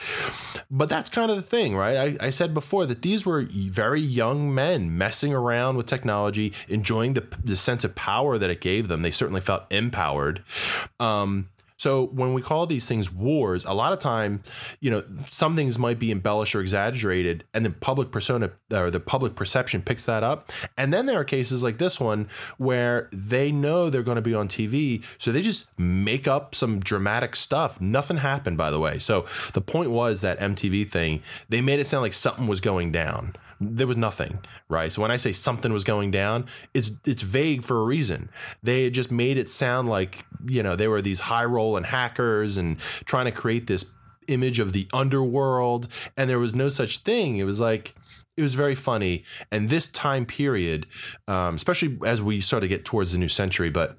But 0.71 0.89
that's 0.89 1.10
kind 1.10 1.30
of 1.30 1.38
the 1.38 1.43
thing, 1.43 1.76
right? 1.76 2.17
I, 2.19 2.28
I 2.28 2.30
said 2.32 2.56
before 2.56 2.88
that 2.88 3.04
these 3.04 3.28
were 3.28 3.43
very 3.43 4.02
young 4.02 4.56
men 4.56 4.97
messing 4.97 5.36
around 5.36 5.78
with 5.78 5.86
technology, 5.86 6.52
enjoying 6.67 7.13
the, 7.13 7.28
the 7.43 7.56
sense 7.56 7.84
of 7.84 7.93
power 7.93 8.39
that 8.39 8.49
it 8.49 8.60
gave 8.60 8.88
them. 8.88 9.04
They 9.04 9.12
certainly 9.12 9.41
felt 9.41 9.71
empowered. 9.71 10.43
Um, 10.99 11.49
so 11.77 12.07
when 12.07 12.33
we 12.33 12.41
call 12.41 12.65
these 12.65 12.88
things 12.88 13.12
wars, 13.12 13.65
a 13.65 13.73
lot 13.73 13.93
of 13.93 13.99
time, 13.99 14.41
you 14.79 14.91
know, 14.91 15.03
some 15.29 15.55
things 15.55 15.79
might 15.79 15.99
be 15.99 16.12
embellished 16.12 16.55
or 16.55 16.62
exaggerated, 16.62 17.43
and 17.53 17.65
the 17.65 17.71
public 17.71 18.12
persona 18.12 18.51
or 18.71 18.89
the 18.89 18.99
public 18.99 19.36
perception 19.36 19.81
picks 19.81 20.05
that 20.05 20.23
up. 20.23 20.51
And 20.77 20.93
then 20.93 21.05
there 21.05 21.19
are 21.19 21.23
cases 21.23 21.63
like 21.63 21.77
this 21.77 21.99
one 21.99 22.27
where 22.57 23.09
they 23.12 23.51
know 23.51 23.89
they're 23.89 24.03
going 24.03 24.15
to 24.15 24.21
be 24.21 24.33
on 24.33 24.47
TV, 24.47 25.03
so 25.17 25.31
they 25.31 25.41
just 25.41 25.67
make 25.77 26.27
up 26.27 26.55
some 26.55 26.79
dramatic 26.79 27.36
stuff. 27.36 27.81
Nothing 27.81 28.17
happened, 28.17 28.57
by 28.57 28.71
the 28.71 28.79
way. 28.79 28.99
So 28.99 29.25
the 29.53 29.62
point 29.62 29.91
was 29.91 30.21
that 30.21 30.39
MTV 30.39 30.88
thing, 30.88 31.21
they 31.49 31.62
made 31.62 31.79
it 31.79 31.88
sound 31.88 32.03
like 32.03 32.13
something 32.13 32.47
was 32.47 32.62
going 32.62 32.91
down 32.91 33.36
there 33.71 33.88
was 33.88 33.97
nothing, 33.97 34.39
right? 34.69 34.91
So 34.91 35.02
when 35.02 35.12
I 35.12 35.17
say 35.17 35.32
something 35.32 35.73
was 35.73 35.84
going 35.84 36.12
down, 36.12 36.45
it's 36.73 36.99
it's 37.06 37.23
vague 37.23 37.63
for 37.63 37.80
a 37.80 37.84
reason. 37.84 38.30
They 38.62 38.89
just 38.89 39.12
made 39.12 39.38
it 39.38 39.49
sound 39.49 39.89
like, 39.89 40.26
you 40.45 40.63
know, 40.63 40.76
they 40.76 40.88
were 40.88 41.02
these 41.02 41.21
high 41.21 41.45
rolling 41.45 41.86
hackers 41.86 42.58
and 42.58 42.80
trying 43.06 43.26
to 43.26 43.32
create 43.32 43.67
this 43.67 43.91
image 44.28 44.60
of 44.60 44.71
the 44.71 44.88
underworld 44.93 45.88
and 46.15 46.30
there 46.30 46.39
was 46.39 46.56
no 46.56 46.69
such 46.69 46.99
thing. 46.99 47.38
It 47.38 47.43
was 47.43 47.60
like 47.60 47.93
it 48.36 48.41
was 48.41 48.56
very 48.56 48.76
funny. 48.76 49.23
And 49.52 49.69
this 49.69 49.88
time 49.88 50.26
period, 50.26 50.88
um, 51.28 51.56
especially 51.56 51.99
as 52.06 52.21
we 52.21 52.41
start 52.41 52.63
to 52.63 52.67
get 52.67 52.86
towards 52.86 53.12
the 53.12 53.17
new 53.17 53.28
century, 53.28 53.69
but 53.69 53.97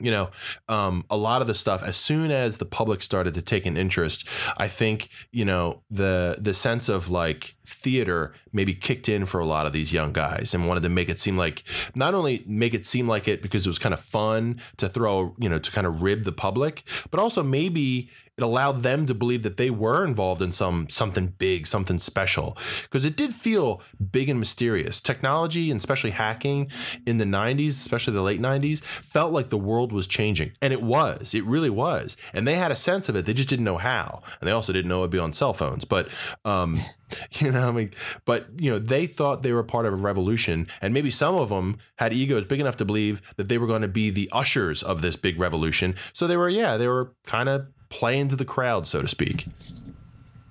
you 0.00 0.10
know, 0.10 0.28
um, 0.68 1.04
a 1.08 1.16
lot 1.16 1.40
of 1.40 1.46
the 1.46 1.54
stuff 1.54 1.82
as 1.82 1.96
soon 1.96 2.30
as 2.30 2.58
the 2.58 2.64
public 2.64 3.00
started 3.00 3.34
to 3.34 3.42
take 3.42 3.64
an 3.64 3.76
interest, 3.76 4.28
I 4.56 4.68
think, 4.68 5.08
you 5.30 5.44
know, 5.44 5.82
the 5.90 6.36
the 6.40 6.52
sense 6.52 6.88
of 6.88 7.08
like 7.08 7.54
theater 7.66 8.32
maybe 8.52 8.74
kicked 8.74 9.08
in 9.08 9.24
for 9.24 9.40
a 9.40 9.46
lot 9.46 9.66
of 9.66 9.72
these 9.72 9.92
young 9.92 10.12
guys 10.12 10.52
and 10.54 10.68
wanted 10.68 10.82
to 10.82 10.88
make 10.88 11.08
it 11.08 11.18
seem 11.18 11.36
like 11.36 11.62
not 11.94 12.14
only 12.14 12.42
make 12.46 12.74
it 12.74 12.86
seem 12.86 13.08
like 13.08 13.26
it 13.26 13.40
because 13.40 13.66
it 13.66 13.70
was 13.70 13.78
kind 13.78 13.94
of 13.94 14.00
fun 14.00 14.60
to 14.76 14.88
throw, 14.88 15.34
you 15.38 15.48
know, 15.48 15.58
to 15.58 15.70
kind 15.70 15.86
of 15.86 16.02
rib 16.02 16.24
the 16.24 16.32
public, 16.32 16.82
but 17.10 17.18
also 17.18 17.42
maybe 17.42 18.10
it 18.36 18.42
allowed 18.42 18.82
them 18.82 19.06
to 19.06 19.14
believe 19.14 19.42
that 19.44 19.56
they 19.56 19.70
were 19.70 20.04
involved 20.04 20.42
in 20.42 20.50
some 20.50 20.88
something 20.88 21.28
big, 21.38 21.66
something 21.66 21.98
special. 21.98 22.56
Because 22.82 23.04
it 23.04 23.16
did 23.16 23.32
feel 23.32 23.80
big 24.10 24.28
and 24.28 24.40
mysterious. 24.40 25.00
Technology 25.00 25.70
and 25.70 25.78
especially 25.78 26.10
hacking 26.10 26.70
in 27.06 27.18
the 27.18 27.24
90s, 27.24 27.68
especially 27.68 28.12
the 28.12 28.22
late 28.22 28.40
90s, 28.40 28.82
felt 28.82 29.32
like 29.32 29.50
the 29.50 29.56
world 29.56 29.92
was 29.92 30.06
changing. 30.06 30.52
And 30.60 30.72
it 30.72 30.82
was. 30.82 31.32
It 31.34 31.44
really 31.44 31.70
was. 31.70 32.16
And 32.32 32.46
they 32.46 32.56
had 32.56 32.72
a 32.72 32.76
sense 32.76 33.08
of 33.08 33.14
it. 33.14 33.24
They 33.24 33.34
just 33.34 33.48
didn't 33.48 33.64
know 33.64 33.78
how. 33.78 34.20
And 34.40 34.48
they 34.48 34.52
also 34.52 34.72
didn't 34.72 34.88
know 34.88 35.00
it'd 35.00 35.10
be 35.10 35.18
on 35.18 35.32
cell 35.32 35.52
phones. 35.52 35.84
But 35.84 36.08
um, 36.44 36.80
you 37.32 37.50
know, 37.50 37.68
I 37.68 37.72
mean, 37.72 37.90
but 38.24 38.48
you 38.60 38.70
know, 38.70 38.78
they 38.78 39.06
thought 39.06 39.42
they 39.42 39.52
were 39.52 39.62
part 39.62 39.86
of 39.86 39.92
a 39.92 39.96
revolution, 39.96 40.66
and 40.80 40.94
maybe 40.94 41.10
some 41.10 41.34
of 41.34 41.48
them 41.48 41.78
had 41.96 42.12
egos 42.12 42.44
big 42.44 42.60
enough 42.60 42.76
to 42.78 42.84
believe 42.84 43.22
that 43.36 43.48
they 43.48 43.58
were 43.58 43.66
going 43.66 43.82
to 43.82 43.88
be 43.88 44.10
the 44.10 44.28
ushers 44.32 44.82
of 44.82 45.02
this 45.02 45.16
big 45.16 45.38
revolution. 45.38 45.94
So 46.12 46.26
they 46.26 46.36
were, 46.36 46.48
yeah, 46.48 46.76
they 46.76 46.88
were 46.88 47.12
kind 47.24 47.48
of 47.48 47.66
playing 47.88 48.28
to 48.28 48.36
the 48.36 48.44
crowd, 48.44 48.86
so 48.86 49.02
to 49.02 49.08
speak. 49.08 49.46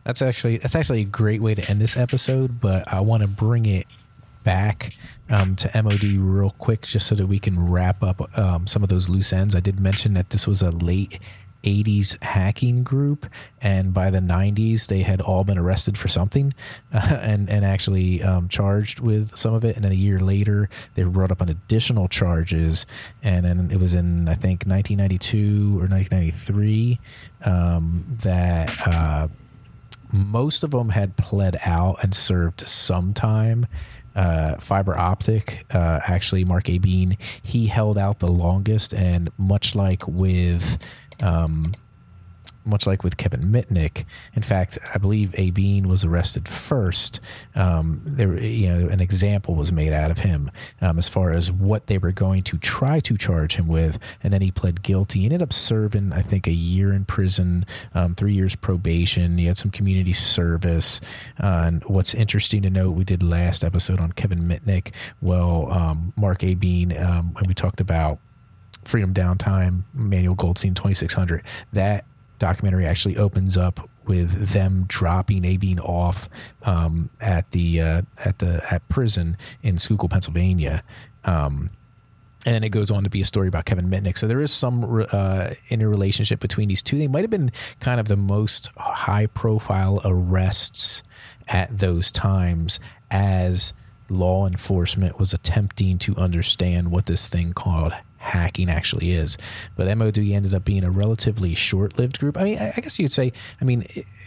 That's 0.04 0.22
actually 0.22 0.58
that's 0.58 0.76
actually 0.76 1.02
a 1.02 1.06
great 1.06 1.42
way 1.42 1.56
to 1.56 1.70
end 1.70 1.82
this 1.82 1.96
episode, 1.96 2.60
but 2.60 2.92
I 2.92 3.02
want 3.02 3.22
to 3.22 3.28
bring 3.28 3.66
it 3.66 3.88
back 4.44 4.94
um, 5.30 5.56
to 5.56 5.82
MOD 5.82 6.04
real 6.04 6.52
quick, 6.60 6.82
just 6.82 7.08
so 7.08 7.16
that 7.16 7.28
we 7.28 7.40
can 7.40 7.70
wrap 7.70 8.04
up 8.04 8.38
um, 8.38 8.68
some 8.68 8.84
of 8.84 8.90
those 8.90 9.08
loose 9.08 9.32
ends. 9.32 9.56
I 9.56 9.62
did 9.62 9.80
mention 9.80 10.14
that 10.16 10.30
this 10.30 10.46
was 10.46 10.62
a 10.62 10.72
late 10.72 11.20
80s 11.64 12.22
hacking 12.24 12.84
group, 12.84 13.26
and 13.62 13.94
by 13.94 14.10
the 14.10 14.20
90s, 14.20 14.88
they 14.88 15.02
had 15.02 15.22
all 15.22 15.44
been 15.44 15.58
arrested 15.58 15.98
for 15.98 16.08
something 16.08 16.54
uh, 16.94 17.18
and, 17.22 17.50
and 17.50 17.66
actually 17.66 18.22
um, 18.22 18.48
charged 18.50 19.00
with 19.00 19.36
some 19.36 19.54
of 19.54 19.64
it. 19.64 19.76
And 19.76 19.86
then 19.86 19.92
a 19.92 19.96
year 19.96 20.20
later, 20.20 20.70
they 20.96 21.04
brought 21.04 21.32
up 21.32 21.42
on 21.42 21.50
additional 21.50 22.08
charges. 22.08 22.86
And 23.22 23.46
then 23.46 23.72
it 23.72 23.80
was 23.80 23.94
in, 23.94 24.28
I 24.28 24.34
think, 24.34 24.66
1992 24.66 25.80
or 25.80 25.88
1993 25.88 27.00
um, 27.46 28.06
that. 28.22 28.88
Uh, 28.88 29.28
most 30.16 30.64
of 30.64 30.70
them 30.70 30.90
had 30.90 31.18
pled 31.18 31.58
out 31.66 32.04
and 32.04 32.14
served 32.14 32.70
some 32.70 33.16
time. 33.16 33.66
Uh, 34.16 34.56
Phiber 34.58 34.94
Optik, 34.94 35.64
uh, 35.74 36.00
actually, 36.08 36.46
Mark 36.46 36.66
Abene, 36.66 37.18
he 37.42 37.66
held 37.66 37.98
out 37.98 38.20
the 38.20 38.28
longest, 38.28 38.94
and 38.94 39.32
much 39.38 39.74
like 39.74 40.08
with 40.08 40.78
um, 41.24 41.72
much 42.66 42.88
like 42.88 43.04
with 43.04 43.18
Kevin 43.18 43.42
Mitnick. 43.52 44.06
In 44.36 44.42
fact, 44.42 44.78
I 44.94 44.98
believe 44.98 45.32
Abene 45.32 45.86
was 45.86 46.04
arrested 46.04 46.48
first. 46.48 47.20
Um, 47.56 48.02
there, 48.06 48.42
you 48.42 48.74
know, 48.74 48.88
an 48.88 49.02
example 49.02 49.56
was 49.56 49.72
made 49.72 49.92
out 49.92 50.12
of 50.12 50.20
him 50.20 50.50
um, 50.82 50.98
as 50.98 51.10
far 51.10 51.34
as 51.34 51.52
what 51.52 51.88
they 51.88 51.98
were 51.98 52.12
going 52.12 52.44
to 52.44 52.58
try 52.58 53.00
to 53.02 53.18
charge 53.18 53.56
him 53.56 53.68
with, 53.68 54.00
and 54.22 54.32
then 54.32 54.42
he 54.42 54.52
pled 54.52 54.82
guilty. 54.82 55.20
He 55.20 55.26
ended 55.26 55.42
up 55.42 55.54
serving, 55.54 56.14
I 56.14 56.22
think, 56.22 56.48
a 56.48 56.52
year 56.54 56.94
in 56.94 57.06
prison, 57.06 57.66
um, 57.94 58.16
three 58.16 58.34
years 58.34 58.56
probation. 58.56 59.38
He 59.38 59.46
had 59.46 59.58
some 59.58 59.72
community 59.72 60.14
service. 60.14 61.02
Uh, 61.42 61.64
and 61.66 61.84
what's 61.86 62.14
interesting 62.14 62.62
to 62.64 62.70
note, 62.70 62.92
we 62.92 63.04
did 63.04 63.24
last 63.24 63.64
episode 63.64 64.00
on 64.00 64.12
Kevin 64.14 64.44
Mitnick. 64.44 64.92
Well, 65.22 65.72
um, 65.72 66.14
Mark 66.16 66.40
Abene, 66.40 67.00
um, 67.02 67.32
when 67.34 67.48
we 67.48 67.54
talked 67.54 67.82
about 67.82 68.20
Freedom 68.88 69.14
Downtime, 69.14 69.84
Emmanuel 69.96 70.36
Goldstein 70.36 70.74
2600. 70.74 71.44
That 71.74 72.06
documentary 72.40 72.86
actually 72.86 73.18
opens 73.18 73.58
up 73.58 73.90
with 74.06 74.50
them 74.50 74.86
dropping 74.88 75.46
A. 75.46 75.58
Abene 75.58 75.80
off 75.80 76.28
um, 76.64 77.10
at 77.22 77.50
the 77.52 77.82
uh, 77.82 78.02
at 78.26 78.40
the 78.40 78.62
at 78.70 78.88
prison 78.90 79.38
in 79.62 79.78
Schuylkill, 79.78 80.10
Pennsylvania. 80.10 80.84
Um, 81.24 81.70
and 82.46 82.66
it 82.66 82.70
goes 82.70 82.92
on 82.92 83.06
to 83.06 83.10
be 83.10 83.22
a 83.22 83.26
story 83.26 83.48
about 83.48 83.64
Kevin 83.66 83.90
Mitnick. 83.90 84.18
So 84.18 84.28
there 84.28 84.42
is 84.42 84.52
some 84.52 85.06
uh, 85.12 85.52
interrelationship 85.70 86.42
between 86.42 86.68
these 86.68 86.82
two. 86.82 86.98
They 86.98 87.08
might 87.08 87.22
have 87.22 87.30
been 87.30 87.52
kind 87.80 88.02
of 88.02 88.10
the 88.10 88.18
most 88.18 88.70
high 88.76 89.28
profile 89.28 90.02
arrests 90.04 91.04
at 91.48 91.78
those 91.78 92.12
times 92.12 92.82
as 93.10 93.74
law 94.10 94.46
enforcement 94.46 95.18
was 95.18 95.34
attempting 95.34 95.98
to 96.00 96.16
understand 96.18 96.92
what 96.92 97.06
this 97.06 97.28
thing 97.28 97.54
called 97.54 97.94
hacking 98.24 98.70
actually 98.70 99.12
is. 99.12 99.38
But 99.76 99.96
MOD 99.98 100.18
ended 100.18 100.54
up 100.54 100.64
being 100.64 100.84
a 100.84 100.92
relatively 100.92 101.54
short 101.56 102.00
lived 102.00 102.20
group. 102.20 102.38
I 102.38 102.44
mean, 102.44 102.58
I 102.58 102.80
guess 102.80 102.98
you'd 102.98 103.12
say, 103.12 103.34
I 103.60 103.66
mean, 103.66 103.84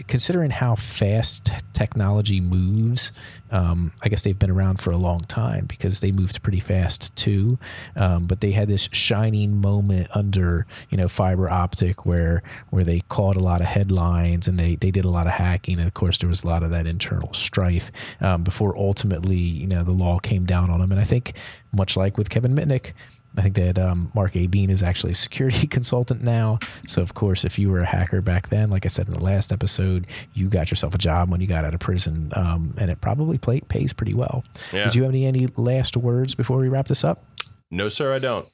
considering 0.06 0.50
how 0.50 0.74
fast 0.74 1.52
technology 1.72 2.40
moves, 2.40 3.12
um, 3.50 3.92
I 4.02 4.08
guess 4.08 4.22
they've 4.22 4.38
been 4.38 4.50
around 4.50 4.80
for 4.80 4.90
a 4.90 4.96
long 4.96 5.20
time 5.20 5.66
because 5.66 6.00
they 6.00 6.12
moved 6.12 6.42
pretty 6.42 6.60
fast 6.60 7.14
too. 7.16 7.58
Um, 7.96 8.26
but 8.26 8.40
they 8.40 8.50
had 8.50 8.68
this 8.68 8.88
shining 8.92 9.60
moment 9.60 10.08
under, 10.14 10.66
you 10.90 10.98
know, 10.98 11.08
Phiber 11.08 11.48
Optik 11.48 12.04
where 12.04 12.42
where 12.70 12.84
they 12.84 13.00
caught 13.08 13.36
a 13.36 13.40
lot 13.40 13.60
of 13.60 13.66
headlines 13.66 14.48
and 14.48 14.58
they, 14.58 14.76
they 14.76 14.90
did 14.90 15.04
a 15.04 15.10
lot 15.10 15.26
of 15.26 15.32
hacking. 15.32 15.78
And 15.78 15.86
of 15.86 15.94
course, 15.94 16.18
there 16.18 16.28
was 16.28 16.44
a 16.44 16.46
lot 16.46 16.62
of 16.62 16.70
that 16.70 16.86
internal 16.86 17.32
strife 17.32 17.90
um, 18.20 18.42
before 18.42 18.76
ultimately, 18.76 19.36
you 19.36 19.66
know, 19.66 19.84
the 19.84 19.92
law 19.92 20.18
came 20.18 20.44
down 20.44 20.70
on 20.70 20.80
them. 20.80 20.92
And 20.92 21.00
I 21.00 21.04
think, 21.04 21.32
much 21.72 21.96
like 21.96 22.16
with 22.16 22.30
Kevin 22.30 22.54
Mitnick, 22.54 22.92
I 23.36 23.42
think 23.42 23.54
that 23.56 23.78
um, 23.78 24.10
Mark 24.14 24.32
Abene 24.32 24.70
is 24.70 24.82
actually 24.82 25.12
a 25.12 25.16
security 25.16 25.66
consultant 25.66 26.22
now. 26.22 26.58
So, 26.86 27.02
of 27.02 27.14
course, 27.14 27.44
if 27.44 27.58
you 27.58 27.70
were 27.70 27.80
a 27.80 27.86
hacker 27.86 28.20
back 28.22 28.48
then, 28.48 28.70
like 28.70 28.84
I 28.84 28.88
said 28.88 29.08
in 29.08 29.14
the 29.14 29.22
last 29.22 29.52
episode, 29.52 30.06
you 30.34 30.48
got 30.48 30.70
yourself 30.70 30.94
a 30.94 30.98
job 30.98 31.30
when 31.30 31.40
you 31.40 31.46
got 31.46 31.64
out 31.64 31.74
of 31.74 31.80
prison, 31.80 32.32
um, 32.34 32.74
and 32.78 32.90
it 32.90 33.00
probably 33.00 33.38
play, 33.38 33.60
pays 33.60 33.92
pretty 33.92 34.14
well. 34.14 34.44
Yeah. 34.72 34.84
Did 34.84 34.94
you 34.94 35.02
have 35.02 35.10
any, 35.12 35.26
any 35.26 35.48
last 35.56 35.96
words 35.96 36.34
before 36.34 36.58
we 36.58 36.68
wrap 36.68 36.88
this 36.88 37.04
up? 37.04 37.24
No, 37.70 37.88
sir, 37.88 38.14
I 38.14 38.18
don't. 38.18 38.48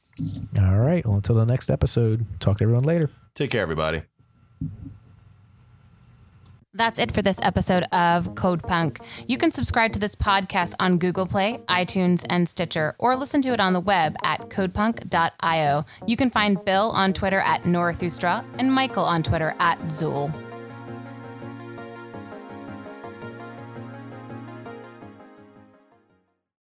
All 0.58 0.78
right. 0.78 1.04
Well, 1.04 1.16
until 1.16 1.36
the 1.36 1.46
next 1.46 1.70
episode, 1.70 2.26
talk 2.40 2.58
to 2.58 2.64
everyone 2.64 2.84
later. 2.84 3.10
Take 3.34 3.50
care, 3.50 3.62
everybody. 3.62 4.02
That's 6.74 6.98
it 6.98 7.12
for 7.12 7.20
this 7.20 7.38
episode 7.42 7.84
of 7.92 8.34
Code 8.34 8.62
Punk. 8.62 8.98
You 9.28 9.36
can 9.36 9.52
subscribe 9.52 9.92
to 9.92 9.98
this 9.98 10.14
podcast 10.14 10.72
on 10.80 10.96
Google 10.96 11.26
Play, 11.26 11.60
iTunes, 11.68 12.24
and 12.30 12.48
Stitcher, 12.48 12.94
or 12.98 13.14
listen 13.14 13.42
to 13.42 13.50
it 13.50 13.60
on 13.60 13.74
the 13.74 13.80
web 13.80 14.16
at 14.22 14.48
codepunk.io. 14.48 15.84
You 16.06 16.16
can 16.16 16.30
find 16.30 16.64
Bill 16.64 16.90
on 16.92 17.12
Twitter 17.12 17.40
at 17.40 17.64
Norathustra 17.64 18.42
and 18.58 18.72
Michael 18.72 19.04
on 19.04 19.22
Twitter 19.22 19.54
at 19.58 19.78
Zool. 19.88 20.32